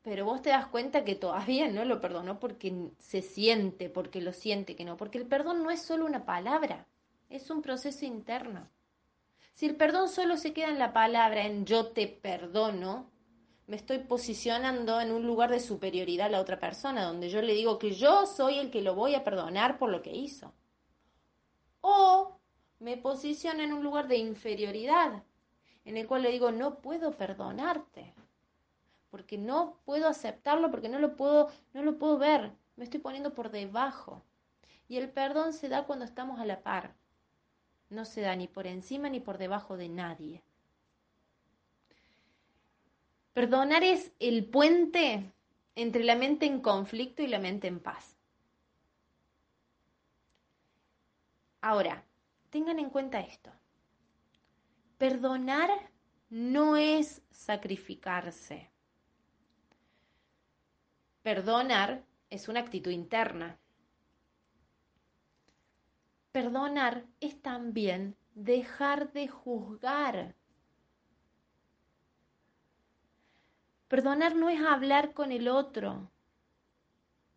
Pero 0.03 0.25
vos 0.25 0.43
te 0.43 0.51
das 0.51 0.67
cuenta 0.67 1.05
que 1.05 1.15
todavía 1.15 1.69
no 1.69 1.85
lo 1.85 2.01
perdonó 2.01 2.39
porque 2.39 2.91
se 2.99 3.23
siente, 3.23 3.89
porque 3.89 4.21
lo 4.21 4.33
siente 4.33 4.77
que 4.77 4.85
no. 4.85 4.97
Porque 4.97 5.19
el 5.19 5.27
perdón 5.27 5.63
no 5.63 5.71
es 5.71 5.83
solo 5.83 6.05
una 6.07 6.25
palabra. 6.25 6.87
Es 7.29 7.51
un 7.51 7.61
proceso 7.61 8.05
interno. 8.05 8.69
Si 9.55 9.67
el 9.67 9.75
perdón 9.75 10.09
solo 10.09 10.37
se 10.37 10.53
queda 10.53 10.69
en 10.69 10.79
la 10.79 10.93
palabra, 10.93 11.45
en 11.45 11.67
yo 11.67 11.89
te 11.89 12.07
perdono, 12.07 13.11
me 13.67 13.75
estoy 13.77 13.99
posicionando 13.99 15.01
en 15.01 15.11
un 15.11 15.27
lugar 15.27 15.51
de 15.51 15.59
superioridad 15.59 16.27
a 16.27 16.31
la 16.31 16.41
otra 16.41 16.61
persona, 16.61 17.05
donde 17.05 17.29
yo 17.29 17.43
le 17.43 17.55
digo 17.55 17.79
que 17.81 17.93
yo 17.93 18.27
soy 18.27 18.59
el 18.59 18.71
que 18.71 18.81
lo 18.81 18.95
voy 18.95 19.17
a 19.17 19.25
perdonar 19.25 19.77
por 19.77 19.91
lo 19.91 20.03
que 20.03 20.15
hizo. 20.15 20.53
O 21.81 22.39
me 22.79 22.97
posiciono 22.97 23.63
en 23.63 23.73
un 23.73 23.83
lugar 23.83 24.07
de 24.07 24.19
inferioridad, 24.19 25.25
en 25.85 25.97
el 25.97 26.07
cual 26.07 26.23
le 26.23 26.31
digo, 26.31 26.53
no 26.53 26.79
puedo 26.79 27.11
perdonarte, 27.11 28.15
porque 29.11 29.37
no 29.37 29.81
puedo 29.85 30.07
aceptarlo, 30.07 30.71
porque 30.71 30.89
no 30.89 31.01
lo 31.01 31.17
puedo, 31.17 31.51
no 31.73 31.83
lo 31.83 31.99
puedo 31.99 32.19
ver, 32.19 32.53
me 32.77 32.85
estoy 32.85 33.01
poniendo 33.01 33.35
por 33.35 33.51
debajo. 33.51 34.23
Y 34.87 34.99
el 34.99 35.11
perdón 35.11 35.53
se 35.53 35.69
da 35.69 35.87
cuando 35.87 36.05
estamos 36.05 36.39
a 36.39 36.45
la 36.45 36.63
par 36.63 36.95
no 37.91 38.05
se 38.05 38.21
da 38.21 38.35
ni 38.37 38.49
por 38.49 38.67
encima 38.67 39.09
ni 39.09 39.21
por 39.21 39.39
debajo 39.39 39.77
de 39.77 39.89
nadie. 39.89 40.43
Perdonar 43.33 43.85
es 43.85 44.13
el 44.19 44.47
puente 44.47 45.33
entre 45.75 46.05
la 46.05 46.17
mente 46.17 46.47
en 46.47 46.61
conflicto 46.61 47.23
y 47.23 47.27
la 47.27 47.39
mente 47.39 47.69
en 47.69 47.81
paz. 47.81 48.17
Ahora, 51.61 52.05
tengan 52.51 52.79
en 52.79 52.91
cuenta 52.91 53.21
esto. 53.21 53.51
Perdonar 54.99 55.69
no 56.31 56.77
es 56.77 57.23
sacrificarse. 57.31 58.71
Perdonar 61.23 62.05
es 62.31 62.49
una 62.49 62.61
actitud 62.61 62.91
interna. 62.91 63.59
Perdonar 66.37 67.07
es 67.19 67.41
también 67.41 68.15
dejar 68.35 69.11
de 69.15 69.27
juzgar. 69.27 70.35
Perdonar 73.89 74.37
no 74.37 74.51
es 74.51 74.61
hablar 74.61 75.15
con 75.15 75.33
el 75.33 75.49
otro. 75.49 76.11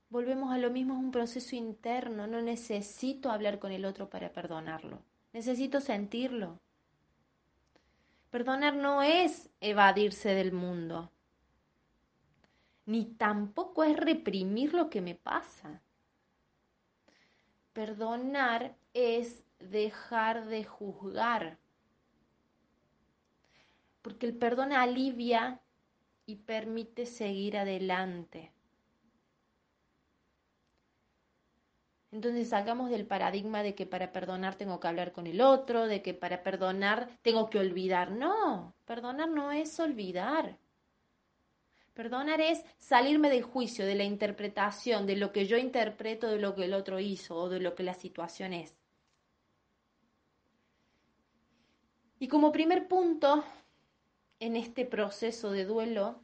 Volvemos 0.09 0.51
a 0.51 0.57
lo 0.57 0.69
mismo, 0.69 0.95
es 0.95 0.99
un 0.99 1.11
proceso 1.11 1.55
interno. 1.55 2.27
No 2.27 2.41
necesito 2.41 3.31
hablar 3.31 3.59
con 3.59 3.71
el 3.71 3.85
otro 3.85 4.09
para 4.09 4.33
perdonarlo. 4.33 5.01
Necesito 5.31 5.79
sentirlo. 5.79 6.59
Perdonar 8.31 8.75
no 8.75 9.01
es 9.01 9.49
evadirse 9.61 10.33
del 10.33 10.51
mundo, 10.51 11.09
ni 12.85 13.05
tampoco 13.05 13.85
es 13.85 13.95
reprimir 13.95 14.73
lo 14.73 14.89
que 14.89 14.99
me 14.99 15.15
pasa. 15.15 15.81
Perdonar 17.79 18.75
es 18.93 19.41
dejar 19.59 20.47
de 20.47 20.65
juzgar, 20.65 21.57
porque 24.01 24.25
el 24.25 24.35
perdón 24.35 24.73
alivia 24.73 25.61
y 26.25 26.35
permite 26.35 27.05
seguir 27.05 27.57
adelante. 27.57 28.51
Entonces 32.11 32.49
salgamos 32.49 32.89
del 32.89 33.07
paradigma 33.07 33.63
de 33.63 33.75
que 33.75 33.85
para 33.85 34.11
perdonar 34.11 34.55
tengo 34.55 34.81
que 34.81 34.87
hablar 34.89 35.13
con 35.13 35.25
el 35.25 35.39
otro, 35.39 35.87
de 35.87 36.01
que 36.01 36.13
para 36.13 36.43
perdonar 36.43 37.09
tengo 37.21 37.49
que 37.49 37.59
olvidar. 37.59 38.11
No, 38.11 38.75
perdonar 38.83 39.29
no 39.29 39.53
es 39.53 39.79
olvidar. 39.79 40.57
Perdonar 41.99 42.39
es 42.39 42.63
salirme 42.77 43.29
del 43.29 43.43
juicio, 43.43 43.85
de 43.85 43.93
la 43.93 44.05
interpretación, 44.05 45.05
de 45.05 45.17
lo 45.17 45.33
que 45.33 45.47
yo 45.47 45.57
interpreto 45.57 46.29
de 46.29 46.39
lo 46.39 46.55
que 46.55 46.63
el 46.63 46.73
otro 46.73 47.01
hizo 47.01 47.35
o 47.35 47.49
de 47.49 47.59
lo 47.59 47.75
que 47.75 47.83
la 47.83 47.93
situación 47.93 48.53
es. 48.53 48.73
Y 52.17 52.29
como 52.29 52.53
primer 52.53 52.87
punto, 52.87 53.43
en 54.39 54.55
este 54.55 54.85
proceso 54.85 55.51
de 55.51 55.65
duelo, 55.65 56.23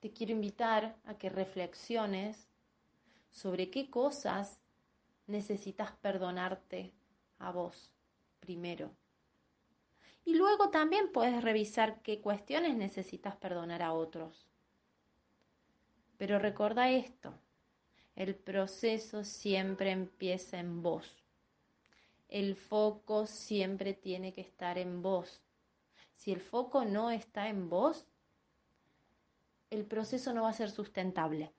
te 0.00 0.12
quiero 0.12 0.32
invitar 0.32 0.98
a 1.06 1.16
que 1.16 1.30
reflexiones 1.30 2.50
sobre 3.30 3.70
qué 3.70 3.88
cosas 3.88 4.60
necesitas 5.26 5.90
perdonarte 6.02 6.92
a 7.38 7.50
vos 7.50 7.94
primero. 8.40 8.94
Y 10.24 10.34
luego 10.34 10.70
también 10.70 11.12
puedes 11.12 11.42
revisar 11.42 12.00
qué 12.02 12.20
cuestiones 12.20 12.76
necesitas 12.76 13.36
perdonar 13.36 13.82
a 13.82 13.92
otros. 13.92 14.48
Pero 16.16 16.38
recuerda 16.38 16.90
esto, 16.90 17.34
el 18.16 18.34
proceso 18.34 19.24
siempre 19.24 19.90
empieza 19.90 20.58
en 20.58 20.82
vos. 20.82 21.24
El 22.28 22.56
foco 22.56 23.26
siempre 23.26 23.92
tiene 23.92 24.32
que 24.32 24.40
estar 24.40 24.78
en 24.78 25.02
vos. 25.02 25.42
Si 26.14 26.32
el 26.32 26.40
foco 26.40 26.84
no 26.84 27.10
está 27.10 27.48
en 27.48 27.68
vos, 27.68 28.06
el 29.70 29.84
proceso 29.84 30.32
no 30.32 30.44
va 30.44 30.50
a 30.50 30.54
ser 30.54 30.70
sustentable. 30.70 31.52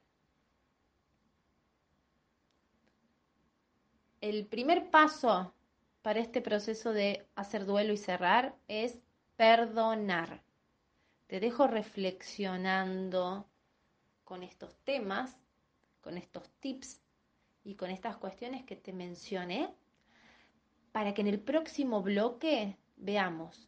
El 4.22 4.48
primer 4.48 4.90
paso 4.90 5.54
para 6.06 6.20
este 6.20 6.40
proceso 6.40 6.94
de 6.94 7.28
hacer 7.34 7.66
duelo 7.66 7.92
y 7.92 7.98
cerrar 7.98 8.56
es 8.68 9.00
perdonar. 9.38 10.44
Te 11.26 11.40
dejo 11.40 11.66
reflexionando 11.66 13.50
con 14.24 14.44
estos 14.44 14.78
temas, 14.84 15.36
con 16.02 16.20
estos 16.20 16.48
tips 16.60 17.02
y 17.64 17.74
con 17.74 17.90
estas 17.90 18.18
cuestiones 18.18 18.64
que 18.66 18.76
te 18.76 18.94
mencioné 18.94 19.74
para 20.92 21.16
que 21.16 21.22
en 21.22 21.28
el 21.28 21.40
próximo 21.40 22.04
bloque 22.04 22.78
veamos 22.98 23.68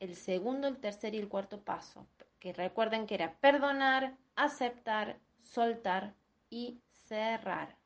el 0.00 0.16
segundo, 0.16 0.66
el 0.66 0.78
tercer 0.78 1.14
y 1.14 1.18
el 1.18 1.28
cuarto 1.28 1.62
paso, 1.62 2.08
que 2.40 2.52
recuerden 2.52 3.06
que 3.06 3.14
era 3.14 3.38
perdonar, 3.38 4.16
aceptar, 4.34 5.20
soltar 5.40 6.16
y 6.50 6.80
cerrar. 6.90 7.78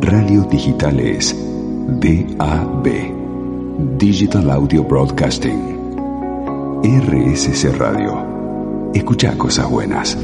Radio 0.00 0.42
Digitales 0.50 1.36
DAB 2.00 2.86
Digital 3.98 4.50
Audio 4.50 4.82
Broadcasting 4.82 5.76
RSC 6.82 7.76
Radio 7.76 8.90
Escucha 8.94 9.36
cosas 9.36 9.68
buenas. 9.68 10.16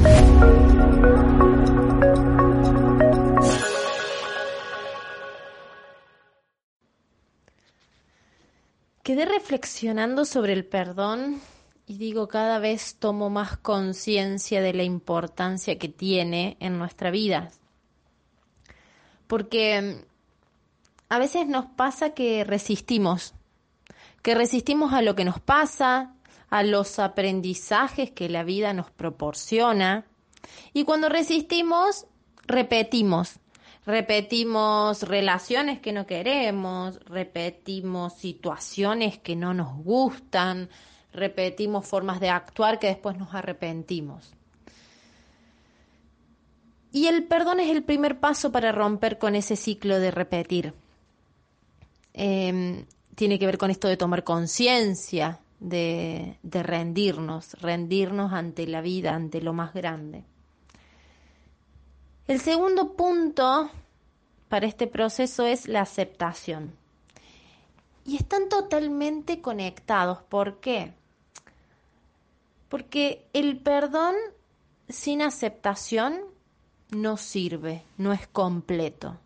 Quedé 9.03 9.25
reflexionando 9.25 10.25
sobre 10.25 10.53
el 10.53 10.65
perdón 10.65 11.39
y 11.85 11.97
digo, 11.97 12.27
cada 12.27 12.59
vez 12.59 12.95
tomo 12.95 13.29
más 13.29 13.57
conciencia 13.57 14.61
de 14.61 14.73
la 14.73 14.83
importancia 14.83 15.77
que 15.77 15.89
tiene 15.89 16.55
en 16.59 16.77
nuestra 16.77 17.11
vida. 17.11 17.51
Porque 19.27 19.81
mm, 19.81 20.05
a 21.09 21.19
veces 21.19 21.47
nos 21.47 21.65
pasa 21.65 22.11
que 22.11 22.43
resistimos, 22.43 23.33
que 24.21 24.33
resistimos 24.33 24.93
a 24.93 25.01
lo 25.01 25.15
que 25.15 25.25
nos 25.25 25.39
pasa, 25.41 26.13
a 26.49 26.63
los 26.63 26.99
aprendizajes 26.99 28.11
que 28.11 28.29
la 28.29 28.43
vida 28.43 28.73
nos 28.73 28.89
proporciona. 28.89 30.05
Y 30.71 30.85
cuando 30.85 31.09
resistimos, 31.09 32.05
repetimos, 32.45 33.39
repetimos 33.85 35.03
relaciones 35.03 35.79
que 35.79 35.91
no 35.91 36.05
queremos, 36.05 36.99
repetimos 37.05 38.13
situaciones 38.13 39.17
que 39.17 39.35
no 39.35 39.53
nos 39.53 39.75
gustan, 39.83 40.69
repetimos 41.13 41.87
formas 41.87 42.19
de 42.19 42.29
actuar 42.29 42.79
que 42.79 42.87
después 42.87 43.17
nos 43.17 43.33
arrepentimos. 43.33 44.33
Y 46.91 47.07
el 47.07 47.23
perdón 47.23 47.59
es 47.59 47.69
el 47.69 47.83
primer 47.83 48.19
paso 48.19 48.51
para 48.51 48.71
romper 48.71 49.17
con 49.17 49.35
ese 49.35 49.55
ciclo 49.55 49.99
de 49.99 50.11
repetir. 50.11 50.73
Em, 52.13 52.85
tiene 53.15 53.39
que 53.39 53.47
ver 53.47 53.57
con 53.57 53.71
esto 53.71 53.87
de 53.87 53.97
tomar 53.97 54.23
conciencia, 54.23 55.39
de, 55.59 56.37
de 56.43 56.63
rendirnos, 56.63 57.53
rendirnos 57.53 58.31
ante 58.31 58.67
la 58.67 58.81
vida, 58.81 59.15
ante 59.15 59.41
lo 59.41 59.53
más 59.53 59.73
grande. 59.73 60.23
El 62.27 62.39
segundo 62.39 62.93
punto 62.93 63.71
para 64.47 64.67
este 64.67 64.85
proceso 64.85 65.45
es 65.47 65.67
la 65.67 65.81
aceptación. 65.81 66.73
Y 68.05 68.17
están 68.17 68.49
totalmente 68.49 69.41
conectados. 69.41 70.19
¿Por 70.29 70.59
qué? 70.59 70.93
Porque 72.73 73.29
el 73.33 73.59
perdón 73.59 74.15
sin 74.89 75.21
aceptación 75.21 76.21
no 76.89 77.17
sirve, 77.17 77.83
no 77.99 78.13
es 78.13 78.25
completo. 78.25 79.19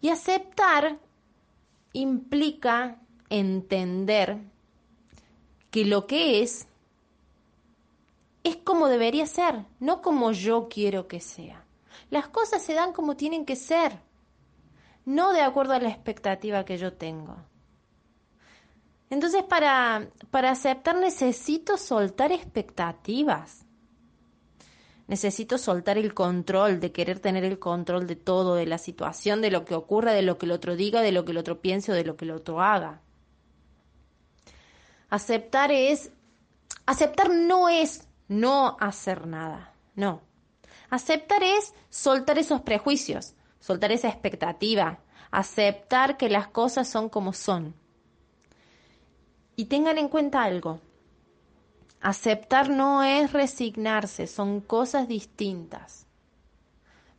Y 0.00 0.10
aceptar 0.10 1.00
implica 1.92 3.00
entender 3.28 4.38
que 5.72 5.84
lo 5.84 6.06
que 6.06 6.44
es 6.44 6.68
es 8.44 8.54
como 8.54 8.86
debería 8.86 9.26
ser, 9.26 9.66
no 9.80 10.00
como 10.00 10.30
yo 10.30 10.68
quiero 10.68 11.08
que 11.08 11.18
sea. 11.18 11.64
Las 12.08 12.28
cosas 12.28 12.62
se 12.62 12.74
dan 12.74 12.92
como 12.92 13.16
tienen 13.16 13.44
que 13.44 13.56
ser, 13.56 13.98
no 15.04 15.32
de 15.32 15.40
acuerdo 15.40 15.72
a 15.72 15.80
la 15.80 15.88
expectativa 15.88 16.64
que 16.64 16.78
yo 16.78 16.92
tengo. 16.92 17.34
Entonces, 19.14 19.44
para, 19.44 20.08
para 20.32 20.50
aceptar 20.50 20.96
necesito 20.96 21.76
soltar 21.76 22.32
expectativas. 22.32 23.64
Necesito 25.06 25.56
soltar 25.56 25.98
el 25.98 26.14
control, 26.14 26.80
de 26.80 26.90
querer 26.90 27.20
tener 27.20 27.44
el 27.44 27.60
control 27.60 28.08
de 28.08 28.16
todo, 28.16 28.56
de 28.56 28.66
la 28.66 28.76
situación, 28.76 29.40
de 29.40 29.52
lo 29.52 29.64
que 29.64 29.76
ocurra, 29.76 30.14
de 30.14 30.22
lo 30.22 30.36
que 30.36 30.46
el 30.46 30.50
otro 30.52 30.74
diga, 30.74 31.00
de 31.00 31.12
lo 31.12 31.24
que 31.24 31.30
el 31.30 31.38
otro 31.38 31.60
piense 31.60 31.92
o 31.92 31.94
de 31.94 32.04
lo 32.04 32.16
que 32.16 32.24
el 32.24 32.32
otro 32.32 32.60
haga. 32.60 33.02
Aceptar 35.10 35.70
es, 35.70 36.10
aceptar 36.84 37.30
no 37.32 37.68
es 37.68 38.08
no 38.26 38.76
hacer 38.80 39.28
nada, 39.28 39.74
no. 39.94 40.22
Aceptar 40.90 41.44
es 41.44 41.72
soltar 41.88 42.36
esos 42.36 42.62
prejuicios, 42.62 43.36
soltar 43.60 43.92
esa 43.92 44.08
expectativa, 44.08 44.98
aceptar 45.30 46.16
que 46.16 46.28
las 46.28 46.48
cosas 46.48 46.88
son 46.88 47.08
como 47.08 47.32
son. 47.32 47.76
Y 49.56 49.66
tengan 49.66 49.98
en 49.98 50.08
cuenta 50.08 50.42
algo, 50.42 50.80
aceptar 52.00 52.68
no 52.68 53.02
es 53.02 53.32
resignarse, 53.32 54.26
son 54.26 54.60
cosas 54.60 55.08
distintas. 55.08 56.06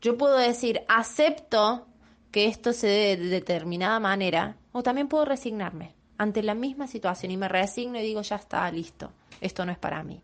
Yo 0.01 0.17
puedo 0.17 0.37
decir, 0.37 0.83
acepto 0.87 1.87
que 2.31 2.47
esto 2.47 2.73
se 2.73 2.87
dé 2.87 3.17
de 3.17 3.29
determinada 3.29 3.99
manera, 3.99 4.57
o 4.71 4.83
también 4.83 5.07
puedo 5.07 5.25
resignarme 5.25 5.95
ante 6.17 6.43
la 6.43 6.53
misma 6.53 6.87
situación 6.87 7.31
y 7.31 7.37
me 7.37 7.47
resigno 7.47 7.97
y 7.97 8.03
digo, 8.03 8.21
ya 8.21 8.35
está, 8.35 8.69
listo, 8.71 9.11
esto 9.41 9.65
no 9.65 9.71
es 9.71 9.77
para 9.77 10.03
mí. 10.03 10.21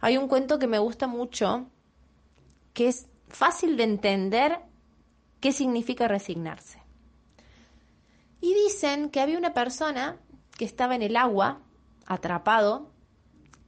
Hay 0.00 0.16
un 0.16 0.28
cuento 0.28 0.58
que 0.58 0.66
me 0.66 0.78
gusta 0.78 1.06
mucho, 1.06 1.66
que 2.72 2.88
es 2.88 3.06
fácil 3.28 3.76
de 3.76 3.84
entender 3.84 4.58
qué 5.40 5.52
significa 5.52 6.08
resignarse. 6.08 6.78
Y 8.40 8.54
dicen 8.54 9.10
que 9.10 9.20
había 9.20 9.36
una 9.36 9.52
persona 9.52 10.16
que 10.60 10.66
estaba 10.66 10.94
en 10.94 11.00
el 11.00 11.16
agua, 11.16 11.62
atrapado, 12.04 12.90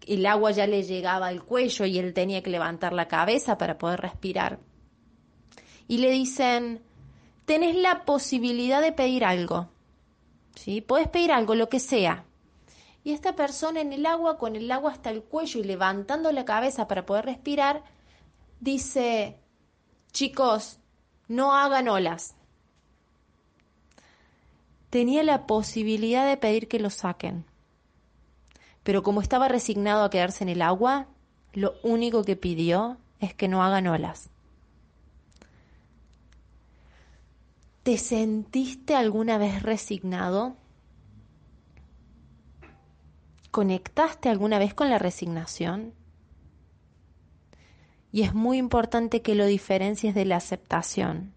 el 0.06 0.26
agua 0.26 0.50
ya 0.50 0.66
le 0.66 0.82
llegaba 0.82 1.28
al 1.28 1.42
cuello 1.42 1.86
y 1.86 1.98
él 1.98 2.12
tenía 2.12 2.42
que 2.42 2.50
levantar 2.50 2.92
la 2.92 3.08
cabeza 3.08 3.56
para 3.56 3.78
poder 3.78 4.00
respirar. 4.00 4.58
Y 5.88 5.96
le 5.96 6.10
dicen, 6.10 6.82
tenés 7.46 7.76
la 7.76 8.04
posibilidad 8.04 8.82
de 8.82 8.92
pedir 8.92 9.24
algo. 9.24 9.70
¿Sí? 10.54 10.82
Puedes 10.82 11.08
pedir 11.08 11.32
algo, 11.32 11.54
lo 11.54 11.70
que 11.70 11.80
sea. 11.80 12.26
Y 13.04 13.12
esta 13.12 13.34
persona 13.34 13.80
en 13.80 13.94
el 13.94 14.04
agua, 14.04 14.36
con 14.36 14.54
el 14.54 14.70
agua 14.70 14.92
hasta 14.92 15.08
el 15.08 15.22
cuello 15.22 15.60
y 15.60 15.64
levantando 15.64 16.30
la 16.30 16.44
cabeza 16.44 16.88
para 16.88 17.06
poder 17.06 17.24
respirar, 17.24 17.84
dice, 18.60 19.40
chicos, 20.12 20.78
no 21.26 21.54
hagan 21.54 21.88
olas. 21.88 22.34
Tenía 24.92 25.22
la 25.22 25.46
posibilidad 25.46 26.28
de 26.28 26.36
pedir 26.36 26.68
que 26.68 26.78
lo 26.78 26.90
saquen. 26.90 27.46
Pero 28.82 29.02
como 29.02 29.22
estaba 29.22 29.48
resignado 29.48 30.04
a 30.04 30.10
quedarse 30.10 30.44
en 30.44 30.50
el 30.50 30.60
agua, 30.60 31.06
lo 31.54 31.72
único 31.82 32.24
que 32.24 32.36
pidió 32.36 32.98
es 33.18 33.32
que 33.32 33.48
no 33.48 33.62
hagan 33.62 33.86
olas. 33.86 34.28
¿Te 37.84 37.96
sentiste 37.96 38.94
alguna 38.94 39.38
vez 39.38 39.62
resignado? 39.62 40.56
¿Conectaste 43.50 44.28
alguna 44.28 44.58
vez 44.58 44.74
con 44.74 44.90
la 44.90 44.98
resignación? 44.98 45.94
Y 48.12 48.24
es 48.24 48.34
muy 48.34 48.58
importante 48.58 49.22
que 49.22 49.34
lo 49.34 49.46
diferencies 49.46 50.14
de 50.14 50.26
la 50.26 50.36
aceptación. 50.36 51.32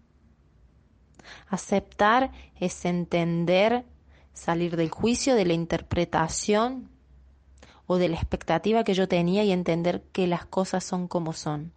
Aceptar 1.48 2.30
es 2.58 2.84
entender, 2.84 3.84
salir 4.32 4.76
del 4.76 4.90
juicio, 4.90 5.34
de 5.34 5.44
la 5.44 5.54
interpretación 5.54 6.90
o 7.86 7.96
de 7.96 8.08
la 8.08 8.16
expectativa 8.16 8.84
que 8.84 8.94
yo 8.94 9.08
tenía 9.08 9.44
y 9.44 9.52
entender 9.52 10.02
que 10.12 10.26
las 10.26 10.44
cosas 10.46 10.84
son 10.84 11.08
como 11.08 11.32
son 11.32 11.72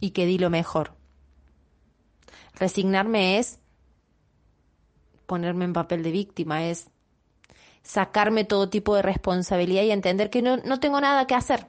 y 0.00 0.10
que 0.10 0.26
di 0.26 0.38
lo 0.38 0.50
mejor. 0.50 0.94
Resignarme 2.54 3.38
es 3.38 3.58
ponerme 5.26 5.64
en 5.64 5.72
papel 5.72 6.02
de 6.02 6.12
víctima, 6.12 6.64
es 6.64 6.88
sacarme 7.82 8.44
todo 8.44 8.70
tipo 8.70 8.94
de 8.94 9.02
responsabilidad 9.02 9.82
y 9.82 9.90
entender 9.90 10.30
que 10.30 10.42
no, 10.42 10.56
no 10.58 10.80
tengo 10.80 11.00
nada 11.00 11.26
que 11.26 11.34
hacer. 11.34 11.66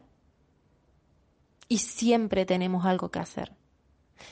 Y 1.67 1.79
siempre 1.79 2.45
tenemos 2.45 2.85
algo 2.85 3.09
que 3.11 3.19
hacer. 3.19 3.53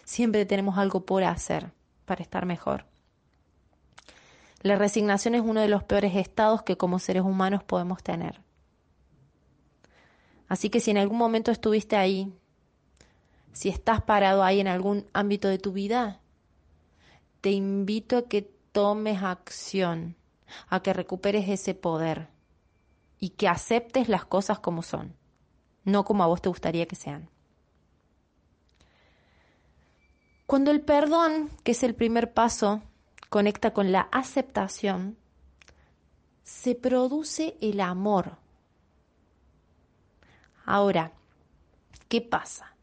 Siempre 0.03 0.45
tenemos 0.45 0.77
algo 0.77 1.05
por 1.05 1.23
hacer 1.23 1.73
para 2.05 2.21
estar 2.21 2.45
mejor. 2.45 2.85
La 4.61 4.75
resignación 4.75 5.35
es 5.35 5.41
uno 5.41 5.61
de 5.61 5.67
los 5.67 5.83
peores 5.83 6.15
estados 6.15 6.63
que 6.63 6.77
como 6.77 6.99
seres 6.99 7.23
humanos 7.23 7.63
podemos 7.63 8.01
tener. 8.01 8.41
Así 10.47 10.69
que 10.69 10.79
si 10.79 10.91
en 10.91 10.97
algún 10.97 11.17
momento 11.17 11.51
estuviste 11.51 11.95
ahí, 11.95 12.33
si 13.51 13.69
estás 13.69 14.01
parado 14.01 14.43
ahí 14.43 14.59
en 14.59 14.67
algún 14.67 15.05
ámbito 15.13 15.47
de 15.47 15.59
tu 15.59 15.71
vida, 15.71 16.19
te 17.41 17.51
invito 17.51 18.17
a 18.17 18.27
que 18.27 18.41
tomes 18.71 19.23
acción, 19.23 20.15
a 20.67 20.81
que 20.81 20.93
recuperes 20.93 21.47
ese 21.47 21.73
poder 21.73 22.27
y 23.19 23.29
que 23.29 23.47
aceptes 23.47 24.09
las 24.09 24.25
cosas 24.25 24.59
como 24.59 24.81
son, 24.81 25.15
no 25.83 26.05
como 26.05 26.23
a 26.23 26.27
vos 26.27 26.41
te 26.41 26.49
gustaría 26.49 26.85
que 26.85 26.95
sean. 26.95 27.29
Cuando 30.45 30.71
el 30.71 30.81
perdón, 30.81 31.49
que 31.63 31.71
es 31.71 31.83
el 31.83 31.95
primer 31.95 32.33
paso, 32.33 32.83
conecta 33.29 33.73
con 33.73 33.91
la 33.91 34.01
aceptación, 34.11 35.17
se 36.43 36.75
produce 36.75 37.57
el 37.61 37.81
amor. 37.81 38.37
Ahora, 40.65 41.13
¿qué 42.07 42.21
pasa? 42.21 42.75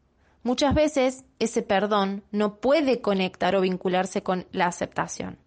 Muchas 0.43 0.73
veces 0.73 1.23
ese 1.39 1.61
perdón 1.61 2.23
no 2.31 2.59
puede 2.59 3.01
conectar 3.01 3.55
o 3.55 3.61
vincularse 3.61 4.23
con 4.23 4.45
la 4.51 4.67
aceptación. 4.67 5.37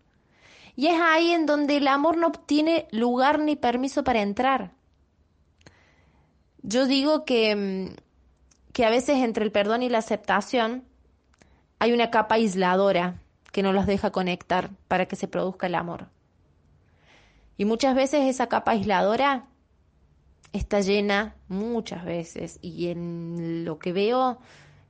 Y 0.75 0.87
es 0.87 0.99
ahí 1.01 1.33
en 1.33 1.45
donde 1.45 1.77
el 1.77 1.89
amor 1.89 2.17
no 2.17 2.33
tiene 2.33 2.89
lugar 2.91 3.39
ni 3.39 3.57
permiso 3.57 4.05
para 4.05 4.23
entrar. 4.23 4.73
Yo 6.63 6.87
digo 6.87 7.27
que, 7.27 7.55
mm, 7.55 7.97
que 8.73 8.87
a 8.87 8.91
veces 8.91 9.19
entre 9.19 9.45
el 9.45 9.53
perdón 9.53 9.83
y 9.83 9.91
la 9.91 9.99
aceptación 9.99 10.85
hay 11.79 11.93
una 11.93 12.11
capa 12.11 12.37
aisladora 12.37 13.21
que 13.53 13.63
no 13.63 13.73
los 13.73 13.87
deja 13.87 14.11
conectar 14.11 14.71
para 14.89 15.07
que 15.07 15.17
se 15.17 15.29
produzca 15.29 15.67
el 15.67 15.75
amor. 15.75 16.09
Y 17.57 17.65
muchas 17.65 17.95
veces 17.95 18.25
esa 18.25 18.49
capa 18.49 18.73
aisladora 18.73 19.47
está 20.53 20.81
llena, 20.81 21.37
muchas 21.49 22.05
veces, 22.05 22.59
y 22.61 22.89
en 22.89 23.65
lo 23.65 23.79
que 23.79 23.93
veo 23.93 24.39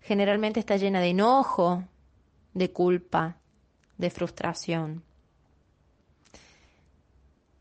generalmente 0.01 0.61
está 0.61 0.77
llena 0.77 1.01
de 1.01 1.11
enojo, 1.11 1.85
de 2.55 2.73
culpa, 2.73 3.37
de 3.99 4.11
frustración. 4.11 5.03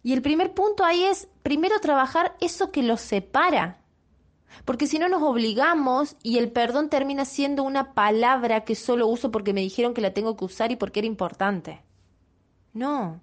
Y 0.04 0.14
el 0.14 0.22
primer 0.22 0.54
punto 0.54 0.84
ahí 0.84 1.04
es 1.04 1.28
primero 1.42 1.80
trabajar 1.80 2.36
eso 2.40 2.72
que 2.72 2.84
los 2.84 3.02
separa. 3.02 3.80
Porque 4.64 4.88
si 4.88 5.00
no 5.00 5.10
nos 5.10 5.22
obligamos 5.22 6.16
y 6.24 6.38
el 6.38 6.52
perdón 6.52 6.90
termina 6.90 7.26
siendo 7.26 7.64
una 7.64 7.94
palabra 7.94 8.64
que 8.64 8.76
solo 8.76 9.08
uso 9.08 9.32
porque 9.32 9.54
me 9.54 9.62
dijeron 9.62 9.94
que 9.94 10.02
la 10.02 10.14
tengo 10.14 10.38
que 10.38 10.46
usar 10.46 10.72
y 10.72 10.76
porque 10.76 11.00
era 11.00 11.08
importante. 11.08 11.82
No. 12.74 13.22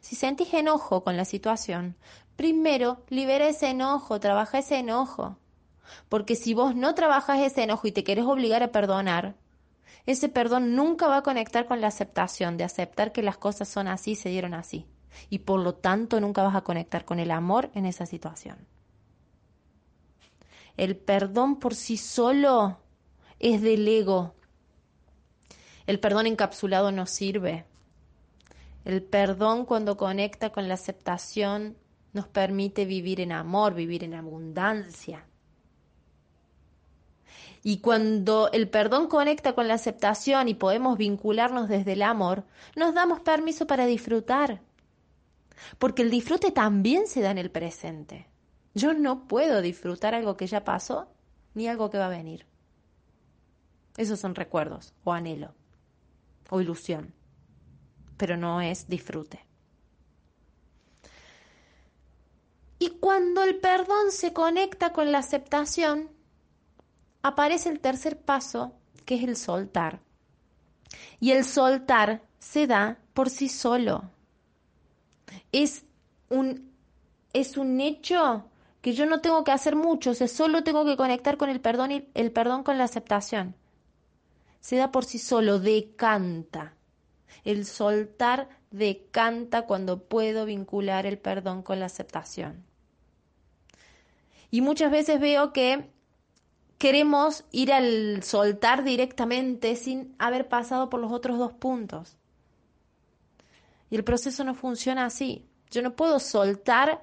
Si 0.00 0.16
sentís 0.16 0.54
enojo 0.54 1.04
con 1.04 1.16
la 1.16 1.24
situación, 1.24 1.96
primero 2.36 3.04
libera 3.08 3.48
ese 3.48 3.68
enojo, 3.68 4.20
trabaja 4.20 4.58
ese 4.58 4.78
enojo. 4.78 5.36
Porque 6.08 6.36
si 6.36 6.54
vos 6.54 6.74
no 6.74 6.94
trabajas 6.94 7.40
ese 7.40 7.64
enojo 7.64 7.88
y 7.88 7.92
te 7.92 8.04
querés 8.04 8.24
obligar 8.24 8.62
a 8.62 8.72
perdonar, 8.72 9.34
ese 10.06 10.28
perdón 10.28 10.74
nunca 10.74 11.08
va 11.08 11.18
a 11.18 11.22
conectar 11.22 11.66
con 11.66 11.80
la 11.80 11.88
aceptación, 11.88 12.56
de 12.56 12.64
aceptar 12.64 13.12
que 13.12 13.22
las 13.22 13.36
cosas 13.36 13.68
son 13.68 13.88
así, 13.88 14.14
se 14.14 14.30
dieron 14.30 14.54
así 14.54 14.86
y 15.28 15.40
por 15.40 15.60
lo 15.60 15.74
tanto 15.74 16.20
nunca 16.20 16.42
vas 16.42 16.56
a 16.56 16.62
conectar 16.62 17.04
con 17.04 17.18
el 17.18 17.30
amor 17.30 17.70
en 17.74 17.86
esa 17.86 18.06
situación. 18.06 18.66
El 20.80 20.96
perdón 20.96 21.56
por 21.60 21.74
sí 21.74 21.98
solo 21.98 22.78
es 23.38 23.60
del 23.60 23.86
ego. 23.86 24.32
El 25.86 26.00
perdón 26.00 26.26
encapsulado 26.26 26.90
no 26.90 27.04
sirve. 27.04 27.66
El 28.86 29.02
perdón 29.02 29.66
cuando 29.66 29.98
conecta 29.98 30.52
con 30.52 30.68
la 30.68 30.74
aceptación 30.74 31.76
nos 32.14 32.28
permite 32.28 32.86
vivir 32.86 33.20
en 33.20 33.32
amor, 33.32 33.74
vivir 33.74 34.04
en 34.04 34.14
abundancia. 34.14 35.26
Y 37.62 37.80
cuando 37.80 38.48
el 38.50 38.70
perdón 38.70 39.08
conecta 39.08 39.52
con 39.52 39.68
la 39.68 39.74
aceptación 39.74 40.48
y 40.48 40.54
podemos 40.54 40.96
vincularnos 40.96 41.68
desde 41.68 41.92
el 41.92 42.00
amor, 42.00 42.44
nos 42.74 42.94
damos 42.94 43.20
permiso 43.20 43.66
para 43.66 43.84
disfrutar, 43.84 44.62
porque 45.78 46.00
el 46.00 46.10
disfrute 46.10 46.52
también 46.52 47.06
se 47.06 47.20
da 47.20 47.32
en 47.32 47.36
el 47.36 47.50
presente. 47.50 48.29
Yo 48.74 48.94
no 48.94 49.26
puedo 49.26 49.62
disfrutar 49.62 50.14
algo 50.14 50.36
que 50.36 50.46
ya 50.46 50.64
pasó 50.64 51.08
ni 51.54 51.68
algo 51.68 51.90
que 51.90 51.98
va 51.98 52.06
a 52.06 52.10
venir. 52.10 52.46
Esos 53.96 54.20
son 54.20 54.34
recuerdos 54.34 54.94
o 55.04 55.12
anhelo 55.12 55.54
o 56.48 56.60
ilusión, 56.60 57.12
pero 58.16 58.36
no 58.36 58.60
es 58.60 58.88
disfrute. 58.88 59.44
Y 62.78 62.90
cuando 63.00 63.42
el 63.42 63.60
perdón 63.60 64.10
se 64.10 64.32
conecta 64.32 64.92
con 64.92 65.12
la 65.12 65.18
aceptación, 65.18 66.08
aparece 67.22 67.68
el 67.68 67.80
tercer 67.80 68.18
paso, 68.18 68.72
que 69.04 69.16
es 69.16 69.24
el 69.24 69.36
soltar. 69.36 70.00
Y 71.18 71.32
el 71.32 71.44
soltar 71.44 72.22
se 72.38 72.66
da 72.66 72.98
por 73.12 73.28
sí 73.28 73.48
solo 73.48 74.10
es 75.52 75.84
un, 76.28 76.72
es 77.32 77.56
un 77.56 77.80
hecho 77.80 78.49
que 78.80 78.92
yo 78.92 79.06
no 79.06 79.20
tengo 79.20 79.44
que 79.44 79.52
hacer 79.52 79.76
mucho, 79.76 80.10
o 80.10 80.14
sea, 80.14 80.28
solo 80.28 80.64
tengo 80.64 80.84
que 80.84 80.96
conectar 80.96 81.36
con 81.36 81.50
el 81.50 81.60
perdón 81.60 81.92
y 81.92 82.08
el 82.14 82.32
perdón 82.32 82.62
con 82.62 82.78
la 82.78 82.84
aceptación. 82.84 83.54
Se 84.60 84.76
da 84.76 84.90
por 84.90 85.04
sí 85.04 85.18
solo, 85.18 85.58
decanta. 85.58 86.74
El 87.44 87.66
soltar 87.66 88.48
decanta 88.70 89.62
cuando 89.62 90.04
puedo 90.04 90.44
vincular 90.44 91.06
el 91.06 91.18
perdón 91.18 91.62
con 91.62 91.80
la 91.80 91.86
aceptación. 91.86 92.64
Y 94.50 94.60
muchas 94.62 94.90
veces 94.90 95.20
veo 95.20 95.52
que 95.52 95.90
queremos 96.78 97.44
ir 97.52 97.72
al 97.72 98.22
soltar 98.22 98.84
directamente 98.84 99.76
sin 99.76 100.14
haber 100.18 100.48
pasado 100.48 100.88
por 100.90 101.00
los 101.00 101.12
otros 101.12 101.38
dos 101.38 101.52
puntos. 101.52 102.16
Y 103.90 103.96
el 103.96 104.04
proceso 104.04 104.44
no 104.44 104.54
funciona 104.54 105.04
así. 105.04 105.46
Yo 105.70 105.82
no 105.82 105.94
puedo 105.94 106.18
soltar 106.18 107.02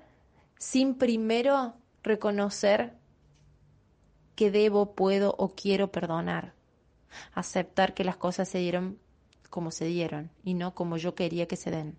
sin 0.57 0.95
primero 0.95 1.75
reconocer 2.03 2.93
que 4.35 4.51
debo, 4.51 4.93
puedo 4.93 5.33
o 5.37 5.55
quiero 5.55 5.91
perdonar. 5.91 6.53
Aceptar 7.33 7.93
que 7.93 8.03
las 8.03 8.17
cosas 8.17 8.47
se 8.47 8.59
dieron 8.59 8.99
como 9.49 9.71
se 9.71 9.85
dieron 9.85 10.29
y 10.43 10.53
no 10.53 10.75
como 10.75 10.97
yo 10.97 11.15
quería 11.15 11.47
que 11.47 11.55
se 11.55 11.71
den. 11.71 11.97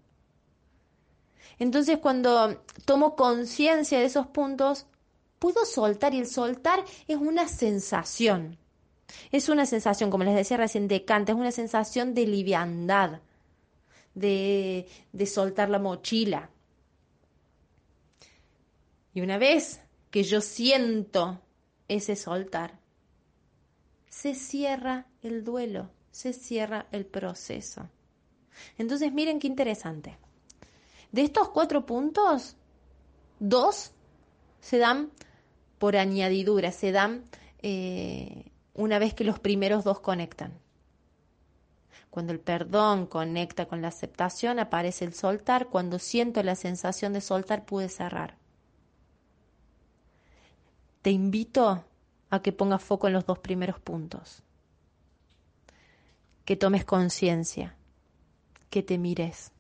Entonces 1.59 1.99
cuando 1.99 2.63
tomo 2.85 3.17
conciencia 3.17 3.99
de 3.99 4.05
esos 4.05 4.27
puntos, 4.29 4.87
puedo 5.39 5.65
soltar 5.65 6.15
y 6.15 6.21
el 6.21 6.27
soltar 6.27 6.85
es 7.07 7.17
una 7.17 7.49
sensación. 7.49 8.59
Es 9.33 9.49
una 9.49 9.67
sensación, 9.67 10.11
como 10.11 10.25
les 10.25 10.35
decía 10.35 10.59
recién, 10.59 10.87
de 10.87 11.05
canta, 11.05 11.33
es 11.33 11.39
una 11.39 11.51
sensación 11.51 12.15
de 12.15 12.27
liviandad, 12.27 13.21
de, 14.15 14.87
de 15.13 15.27
soltar 15.27 15.71
la 15.71 15.79
mochila. 15.79 16.51
Y 19.19 19.21
una 19.21 19.37
vez 19.37 19.81
que 20.13 20.23
yo 20.23 20.41
siento 20.41 21.41
ese 21.89 22.15
soltar, 22.15 22.79
se 24.09 24.37
cierra 24.37 25.09
el 25.23 25.43
duelo, 25.43 25.91
se 26.13 26.33
cierra 26.33 26.87
el 26.93 27.05
proceso. 27.05 27.89
Entonces 28.77 29.13
miren 29.13 29.41
qué 29.41 29.49
interesante. 29.49 30.17
De 31.11 31.23
estos 31.23 31.49
cuatro 31.49 31.85
puntos, 31.85 32.55
dos 33.41 33.91
se 34.61 34.79
dan 34.79 35.11
por 35.79 35.97
añadidura, 35.97 36.71
se 36.71 36.93
dan 36.93 37.25
eh, 37.61 38.53
una 38.73 39.01
vez 39.01 39.15
que 39.15 39.25
los 39.25 39.41
primeros 39.41 39.83
dos 39.83 39.99
conectan. 39.99 40.57
Cuando 42.09 42.33
el 42.33 42.39
perdón 42.39 43.07
conecta 43.07 43.67
con 43.67 43.83
la 43.83 43.89
aceptación, 43.89 44.61
aparece 44.61 45.05
el 45.05 45.13
soltar. 45.13 45.67
Cuando 45.67 45.99
siento 45.99 46.41
la 46.45 46.55
sensación 46.55 47.13
de 47.13 47.21
soltar, 47.21 47.65
pude 47.65 47.89
cerrar. 47.89 48.38
Te 51.03 51.11
invito 51.11 51.85
a 52.31 52.43
que 52.43 52.53
pongas 52.53 52.83
foco 52.83 53.07
en 53.07 53.13
los 53.13 53.27
dos 53.27 53.39
primeros 53.39 53.81
puntos. 53.81 54.43
Que 56.45 56.57
tomes 56.57 56.85
conciencia, 56.85 57.77
que 58.71 58.83
te 58.83 58.99
mires, 58.99 59.53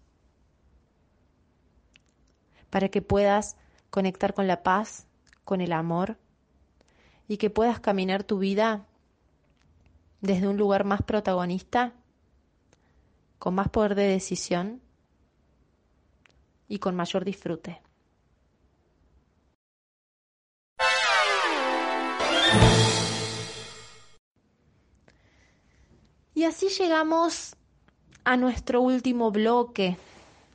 para 2.70 2.88
que 2.88 3.03
puedas 3.03 3.57
conectar 3.90 4.35
con 4.35 4.46
la 4.46 4.62
paz, 4.62 5.07
con 5.44 5.61
el 5.61 5.72
amor 5.72 6.18
y 7.27 7.37
que 7.37 7.51
puedas 7.51 7.81
caminar 7.81 8.24
tu 8.24 8.38
vida 8.38 8.87
desde 10.20 10.48
un 10.48 10.57
lugar 10.57 10.85
más 10.85 11.03
protagonista, 11.03 11.92
con 13.38 13.55
más 13.55 13.68
poder 13.68 13.94
de 13.94 14.09
decisión 14.09 14.81
y 16.68 16.79
con 16.79 16.96
mayor 16.96 17.24
disfrute. 17.24 17.81
Y 26.34 26.44
así 26.44 26.68
llegamos 26.68 27.56
a 28.24 28.36
nuestro 28.36 28.80
último 28.80 29.30
bloque, 29.30 29.96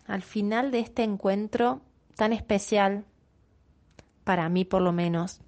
al 0.06 0.22
final 0.22 0.72
de 0.72 0.80
este 0.80 1.04
encuentro 1.04 1.82
tan 2.16 2.34
especial, 2.34 3.06
para 4.24 4.50
mí 4.50 4.66
por 4.66 4.82
lo 4.82 4.92
menos, 4.92 5.40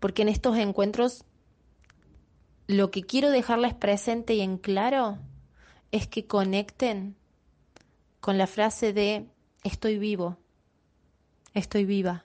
porque 0.00 0.22
en 0.22 0.28
estos 0.28 0.56
encuentros 0.56 1.24
lo 2.66 2.90
que 2.90 3.02
quiero 3.02 3.30
dejarles 3.30 3.74
presente 3.74 4.34
y 4.34 4.40
en 4.40 4.58
claro 4.58 5.18
es 5.90 6.06
que 6.06 6.26
conecten 6.26 7.16
con 8.20 8.38
la 8.38 8.46
frase 8.46 8.92
de 8.92 9.26
estoy 9.64 9.98
vivo, 9.98 10.36
estoy 11.54 11.84
viva. 11.84 12.24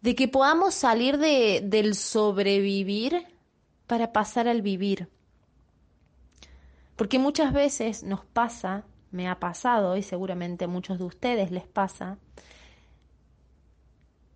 De 0.00 0.14
que 0.14 0.28
podamos 0.28 0.74
salir 0.74 1.18
de, 1.18 1.60
del 1.62 1.94
sobrevivir 1.94 3.26
para 3.90 4.12
pasar 4.12 4.46
al 4.46 4.62
vivir. 4.62 5.08
Porque 6.94 7.18
muchas 7.18 7.52
veces 7.52 8.04
nos 8.04 8.24
pasa, 8.24 8.84
me 9.10 9.28
ha 9.28 9.40
pasado 9.40 9.96
y 9.96 10.02
seguramente 10.04 10.66
a 10.66 10.68
muchos 10.68 11.00
de 11.00 11.06
ustedes 11.06 11.50
les 11.50 11.66
pasa, 11.66 12.16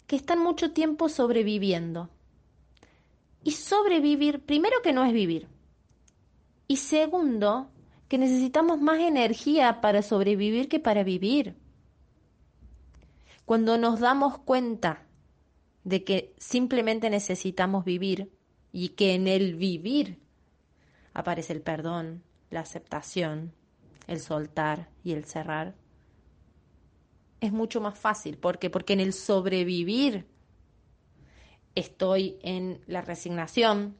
que 0.08 0.16
están 0.16 0.40
mucho 0.40 0.72
tiempo 0.72 1.08
sobreviviendo. 1.08 2.10
Y 3.44 3.52
sobrevivir, 3.52 4.40
primero 4.40 4.82
que 4.82 4.92
no 4.92 5.04
es 5.04 5.12
vivir. 5.12 5.46
Y 6.66 6.78
segundo, 6.78 7.70
que 8.08 8.18
necesitamos 8.18 8.80
más 8.80 8.98
energía 8.98 9.80
para 9.80 10.02
sobrevivir 10.02 10.68
que 10.68 10.80
para 10.80 11.04
vivir. 11.04 11.54
Cuando 13.44 13.78
nos 13.78 14.00
damos 14.00 14.36
cuenta 14.36 15.06
de 15.84 16.02
que 16.02 16.34
simplemente 16.38 17.08
necesitamos 17.08 17.84
vivir, 17.84 18.33
y 18.76 18.88
que 18.88 19.14
en 19.14 19.28
el 19.28 19.54
vivir 19.54 20.18
aparece 21.12 21.52
el 21.52 21.62
perdón, 21.62 22.24
la 22.50 22.58
aceptación, 22.58 23.52
el 24.08 24.18
soltar 24.18 24.88
y 25.04 25.12
el 25.12 25.26
cerrar, 25.26 25.76
es 27.40 27.52
mucho 27.52 27.80
más 27.80 27.96
fácil. 27.96 28.36
¿Por 28.36 28.58
qué? 28.58 28.70
Porque 28.70 28.94
en 28.94 28.98
el 28.98 29.12
sobrevivir 29.12 30.26
estoy 31.76 32.36
en 32.42 32.80
la 32.88 33.00
resignación, 33.00 33.96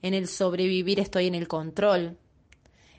en 0.00 0.14
el 0.14 0.26
sobrevivir 0.26 1.00
estoy 1.00 1.26
en 1.26 1.34
el 1.34 1.46
control, 1.46 2.16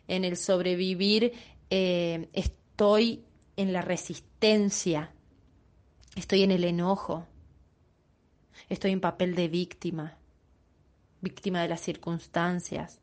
en 0.07 0.23
el 0.23 0.37
sobrevivir 0.37 1.33
eh, 1.71 2.29
estoy 2.33 3.25
en 3.57 3.73
la 3.73 3.81
resistencia, 3.81 5.11
estoy 6.15 6.43
en 6.43 6.51
el 6.51 6.63
enojo, 6.65 7.25
estoy 8.69 8.91
en 8.91 9.01
papel 9.01 9.33
de 9.33 9.47
víctima 9.47 10.18
víctima 11.21 11.61
de 11.61 11.67
las 11.67 11.81
circunstancias, 11.81 12.99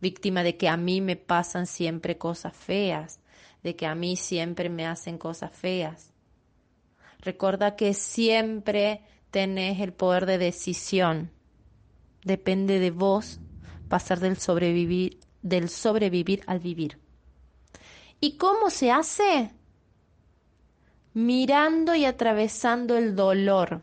víctima 0.00 0.42
de 0.42 0.56
que 0.56 0.68
a 0.68 0.76
mí 0.76 1.00
me 1.00 1.16
pasan 1.16 1.66
siempre 1.66 2.18
cosas 2.18 2.54
feas, 2.54 3.20
de 3.62 3.76
que 3.76 3.86
a 3.86 3.94
mí 3.94 4.16
siempre 4.16 4.68
me 4.68 4.86
hacen 4.86 5.18
cosas 5.18 5.52
feas. 5.52 6.12
Recuerda 7.20 7.76
que 7.76 7.94
siempre 7.94 9.02
tenés 9.30 9.80
el 9.80 9.92
poder 9.92 10.26
de 10.26 10.38
decisión. 10.38 11.30
Depende 12.24 12.78
de 12.78 12.90
vos 12.90 13.40
pasar 13.88 14.20
del 14.20 14.36
sobrevivir, 14.36 15.18
del 15.42 15.68
sobrevivir 15.68 16.42
al 16.46 16.60
vivir. 16.60 16.98
¿Y 18.20 18.36
cómo 18.36 18.70
se 18.70 18.90
hace? 18.90 19.50
Mirando 21.14 21.94
y 21.94 22.04
atravesando 22.04 22.96
el 22.96 23.16
dolor 23.16 23.82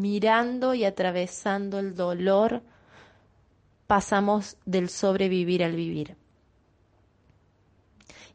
mirando 0.00 0.74
y 0.74 0.84
atravesando 0.84 1.78
el 1.78 1.94
dolor, 1.94 2.62
pasamos 3.86 4.56
del 4.64 4.88
sobrevivir 4.88 5.62
al 5.62 5.76
vivir. 5.76 6.16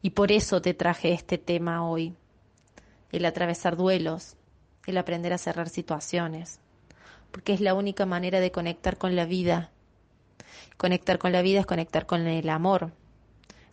Y 0.02 0.10
por 0.10 0.32
eso 0.32 0.62
te 0.62 0.74
traje 0.74 1.12
este 1.12 1.38
tema 1.38 1.86
hoy, 1.86 2.14
el 3.12 3.24
atravesar 3.24 3.76
duelos, 3.76 4.36
el 4.86 4.96
aprender 4.96 5.32
a 5.32 5.38
cerrar 5.38 5.68
situaciones, 5.68 6.60
porque 7.30 7.52
es 7.52 7.60
la 7.60 7.74
única 7.74 8.06
manera 8.06 8.40
de 8.40 8.50
conectar 8.50 8.96
con 8.96 9.14
la 9.14 9.26
vida. 9.26 9.70
Conectar 10.78 11.18
con 11.18 11.32
la 11.32 11.42
vida 11.42 11.60
es 11.60 11.66
conectar 11.66 12.06
con 12.06 12.26
el 12.26 12.48
amor, 12.48 12.92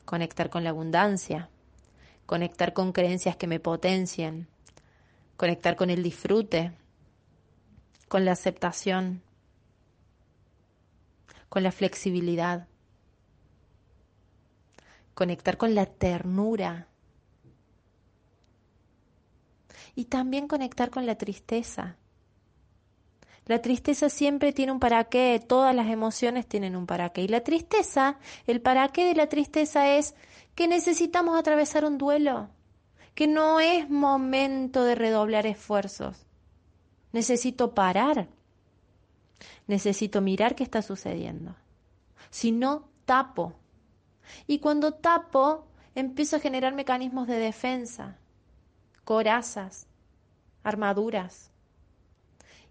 conectar 0.03 0.49
con 0.49 0.63
la 0.63 0.71
abundancia, 0.71 1.49
conectar 2.25 2.73
con 2.73 2.91
creencias 2.91 3.37
que 3.37 3.47
me 3.47 3.61
potencian, 3.61 4.47
conectar 5.37 5.77
con 5.77 5.89
el 5.89 6.03
disfrute, 6.03 6.73
con 8.07 8.25
la 8.25 8.33
aceptación, 8.33 9.21
con 11.49 11.63
la 11.63 11.71
flexibilidad, 11.71 12.67
conectar 15.13 15.57
con 15.57 15.73
la 15.75 15.85
ternura 15.85 16.87
y 19.95 20.05
también 20.05 20.47
conectar 20.47 20.89
con 20.91 21.05
la 21.05 21.15
tristeza. 21.15 21.97
La 23.45 23.61
tristeza 23.61 24.09
siempre 24.09 24.51
tiene 24.53 24.73
un 24.73 24.79
para 24.79 25.05
qué, 25.05 25.41
todas 25.45 25.73
las 25.73 25.87
emociones 25.87 26.45
tienen 26.45 26.75
un 26.75 26.85
para 26.85 27.09
qué. 27.09 27.21
Y 27.21 27.27
la 27.29 27.41
tristeza, 27.41 28.19
el 28.45 28.61
para 28.61 28.89
qué 28.89 29.05
de 29.05 29.15
la 29.15 29.27
tristeza 29.27 29.95
es 29.95 30.15
que 30.53 30.67
necesitamos 30.67 31.39
atravesar 31.39 31.85
un 31.85 31.97
duelo, 31.97 32.49
que 33.15 33.25
no 33.25 33.59
es 33.59 33.89
momento 33.89 34.83
de 34.83 34.95
redoblar 34.95 35.47
esfuerzos. 35.47 36.26
Necesito 37.11 37.73
parar. 37.73 38.27
Necesito 39.67 40.21
mirar 40.21 40.55
qué 40.55 40.63
está 40.63 40.81
sucediendo. 40.81 41.55
Si 42.29 42.51
no, 42.51 42.89
tapo. 43.05 43.53
Y 44.45 44.59
cuando 44.59 44.93
tapo, 44.93 45.67
empiezo 45.95 46.35
a 46.35 46.39
generar 46.39 46.73
mecanismos 46.73 47.27
de 47.27 47.39
defensa, 47.39 48.17
corazas, 49.03 49.87
armaduras. 50.63 51.51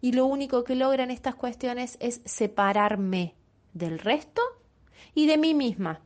Y 0.01 0.13
lo 0.13 0.27
único 0.27 0.65
que 0.65 0.77
logran 0.77 1.11
estas 1.11 1.35
cuestiones 1.35 1.97
es 2.01 2.21
separarme 2.25 3.35
del 3.73 3.99
resto 3.99 4.43
y 5.15 5.27
de 5.27 5.39
mí 5.39 5.55
misma. 5.55 6.01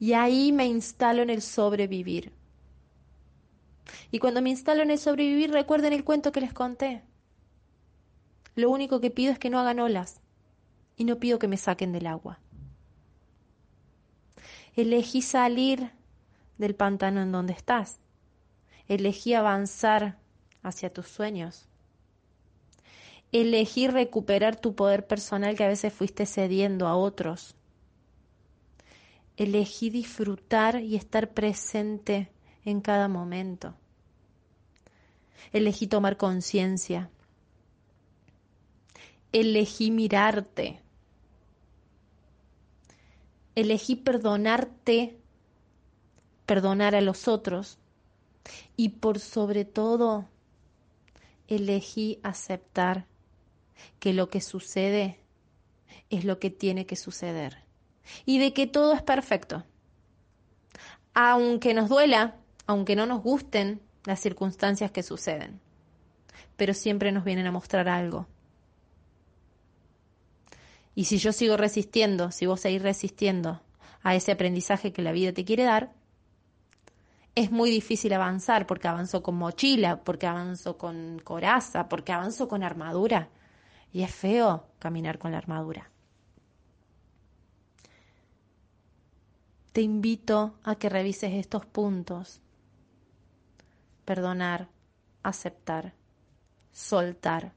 Y 0.00 0.14
ahí 0.14 0.50
me 0.50 0.66
instalo 0.66 1.22
en 1.22 1.30
el 1.30 1.42
sobrevivir. 1.42 2.32
Y 4.10 4.18
cuando 4.18 4.42
me 4.42 4.50
instalo 4.50 4.82
en 4.82 4.90
el 4.90 4.98
sobrevivir, 4.98 5.50
recuerden 5.50 5.92
el 5.92 6.04
cuento 6.04 6.32
que 6.32 6.40
les 6.40 6.52
conté. 6.52 7.02
Lo 8.54 8.70
único 8.70 9.00
que 9.00 9.10
pido 9.10 9.32
es 9.32 9.38
que 9.38 9.50
no 9.50 9.58
hagan 9.58 9.80
olas 9.80 10.20
y 10.96 11.04
no 11.04 11.18
pido 11.18 11.38
que 11.38 11.48
me 11.48 11.56
saquen 11.56 11.92
del 11.92 12.06
agua. 12.06 12.38
Elegí 14.74 15.22
salir 15.22 15.90
del 16.58 16.74
pantano 16.74 17.22
en 17.22 17.32
donde 17.32 17.52
estás. 17.52 17.98
Elegí 18.88 19.34
avanzar 19.34 20.18
hacia 20.62 20.92
tus 20.92 21.08
sueños. 21.08 21.68
Elegí 23.32 23.88
recuperar 23.88 24.56
tu 24.56 24.74
poder 24.74 25.06
personal 25.06 25.56
que 25.56 25.64
a 25.64 25.68
veces 25.68 25.92
fuiste 25.92 26.26
cediendo 26.26 26.86
a 26.86 26.96
otros 26.96 27.56
elegí 29.36 29.90
disfrutar 29.90 30.80
y 30.80 30.96
estar 30.96 31.32
presente 31.32 32.30
en 32.64 32.80
cada 32.80 33.08
momento. 33.08 33.74
Elegí 35.52 35.86
tomar 35.86 36.16
conciencia. 36.16 37.10
Elegí 39.32 39.90
mirarte. 39.90 40.80
Elegí 43.54 43.96
perdonarte, 43.96 45.18
perdonar 46.46 46.94
a 46.94 47.00
los 47.00 47.28
otros. 47.28 47.78
Y 48.76 48.90
por 48.90 49.20
sobre 49.20 49.64
todo, 49.64 50.28
elegí 51.48 52.18
aceptar 52.22 53.06
que 53.98 54.12
lo 54.12 54.28
que 54.28 54.40
sucede 54.40 55.18
es 56.10 56.24
lo 56.24 56.38
que 56.38 56.50
tiene 56.50 56.86
que 56.86 56.96
suceder 56.96 57.62
y 58.24 58.38
de 58.38 58.52
que 58.52 58.66
todo 58.66 58.94
es 58.94 59.02
perfecto. 59.02 59.64
Aunque 61.14 61.74
nos 61.74 61.88
duela, 61.88 62.36
aunque 62.66 62.96
no 62.96 63.06
nos 63.06 63.22
gusten 63.22 63.80
las 64.04 64.20
circunstancias 64.20 64.90
que 64.90 65.02
suceden, 65.02 65.60
pero 66.56 66.74
siempre 66.74 67.12
nos 67.12 67.24
vienen 67.24 67.46
a 67.46 67.52
mostrar 67.52 67.88
algo. 67.88 68.26
Y 70.94 71.04
si 71.04 71.18
yo 71.18 71.32
sigo 71.32 71.56
resistiendo, 71.56 72.30
si 72.30 72.46
vos 72.46 72.60
seguís 72.60 72.82
resistiendo 72.82 73.62
a 74.02 74.14
ese 74.14 74.32
aprendizaje 74.32 74.92
que 74.92 75.02
la 75.02 75.12
vida 75.12 75.32
te 75.32 75.44
quiere 75.44 75.64
dar, 75.64 75.92
es 77.34 77.50
muy 77.50 77.70
difícil 77.70 78.12
avanzar 78.12 78.66
porque 78.66 78.88
avanzo 78.88 79.22
con 79.22 79.36
mochila, 79.36 80.04
porque 80.04 80.26
avanzo 80.26 80.76
con 80.76 81.18
coraza, 81.24 81.88
porque 81.88 82.12
avanzo 82.12 82.46
con 82.46 82.62
armadura. 82.62 83.30
Y 83.90 84.02
es 84.02 84.14
feo 84.14 84.66
caminar 84.78 85.18
con 85.18 85.32
la 85.32 85.38
armadura. 85.38 85.92
te 89.72 89.80
invito 89.80 90.54
a 90.62 90.76
que 90.76 90.88
revises 90.88 91.32
estos 91.32 91.66
puntos. 91.66 92.41
Perdonar, 94.04 94.68
aceptar, 95.22 95.94
soltar 96.72 97.52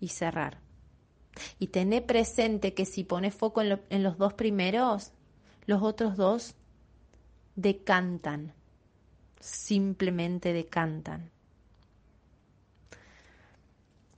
y 0.00 0.08
cerrar. 0.08 0.58
Y 1.58 1.68
tené 1.68 2.00
presente 2.00 2.74
que 2.74 2.86
si 2.86 3.04
pones 3.04 3.34
foco 3.34 3.60
en, 3.62 4.02
los 4.02 4.16
dos 4.18 4.34
primeros, 4.34 5.12
los 5.66 5.82
otros 5.82 6.16
dos 6.16 6.54
decantan, 7.56 8.54
simplemente 9.40 10.52
decantan. 10.52 11.30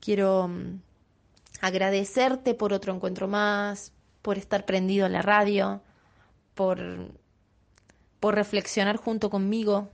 Quiero 0.01 0.49
mm, 0.49 0.81
agradecerte 1.61 2.55
por 2.55 2.73
otro 2.73 2.95
encuentro 2.95 3.27
más, 3.27 3.93
por 4.23 4.39
estar 4.39 4.65
prendido 4.65 5.07
a 5.07 5.09
la 5.09 5.23
radio, 5.23 5.83
por, 6.55 6.79
por 8.21 8.35
reflexionar 8.35 8.97
junto 8.97 9.31
conmigo, 9.31 9.91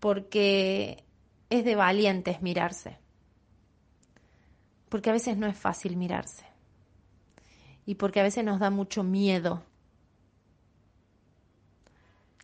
porque 0.00 1.04
es 1.50 1.64
de 1.64 1.76
valientes 1.76 2.42
mirarse, 2.42 2.98
porque 4.88 5.10
a 5.10 5.12
veces 5.12 5.36
no 5.36 5.46
es 5.46 5.56
fácil 5.56 5.96
mirarse. 5.96 6.44
Y 7.86 7.94
porque 7.96 8.20
a 8.20 8.22
veces 8.22 8.44
nos 8.44 8.60
da 8.60 8.70
mucho 8.70 9.02
miedo. 9.02 9.64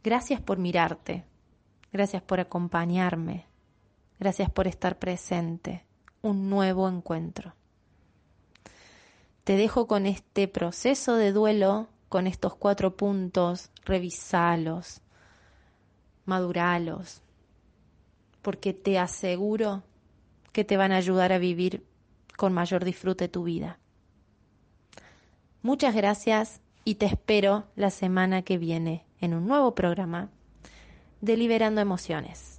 Gracias 0.02 0.40
por 0.40 0.58
mirarte, 0.58 1.24
gracias 1.92 2.22
por 2.22 2.40
acompañarme, 2.40 3.46
gracias 4.18 4.50
por 4.50 4.66
estar 4.66 4.98
presente, 4.98 5.84
un 6.22 6.48
nuevo 6.48 6.88
encuentro. 6.88 7.54
Te 9.44 9.56
dejo 9.56 9.86
con 9.86 10.06
este 10.06 10.48
proceso 10.48 11.16
de 11.16 11.32
duelo 11.32 11.88
con 12.08 12.26
estos 12.26 12.54
cuatro 12.54 12.96
puntos, 12.96 13.70
revisalos, 13.84 15.00
maduralos, 16.24 17.22
porque 18.46 18.72
te 18.72 18.96
aseguro 18.96 19.82
que 20.52 20.62
te 20.62 20.76
van 20.76 20.92
a 20.92 20.98
ayudar 20.98 21.32
a 21.32 21.38
vivir 21.38 21.84
con 22.36 22.52
mayor 22.52 22.84
disfrute 22.84 23.26
tu 23.26 23.42
vida. 23.42 23.80
Muchas 25.62 25.96
gracias 25.96 26.60
y 26.84 26.94
te 26.94 27.06
espero 27.06 27.64
la 27.74 27.90
semana 27.90 28.42
que 28.42 28.56
viene 28.56 29.04
en 29.20 29.34
un 29.34 29.48
nuevo 29.48 29.74
programa 29.74 30.28
de 31.20 31.36
Liberando 31.36 31.80
Emociones. 31.80 32.55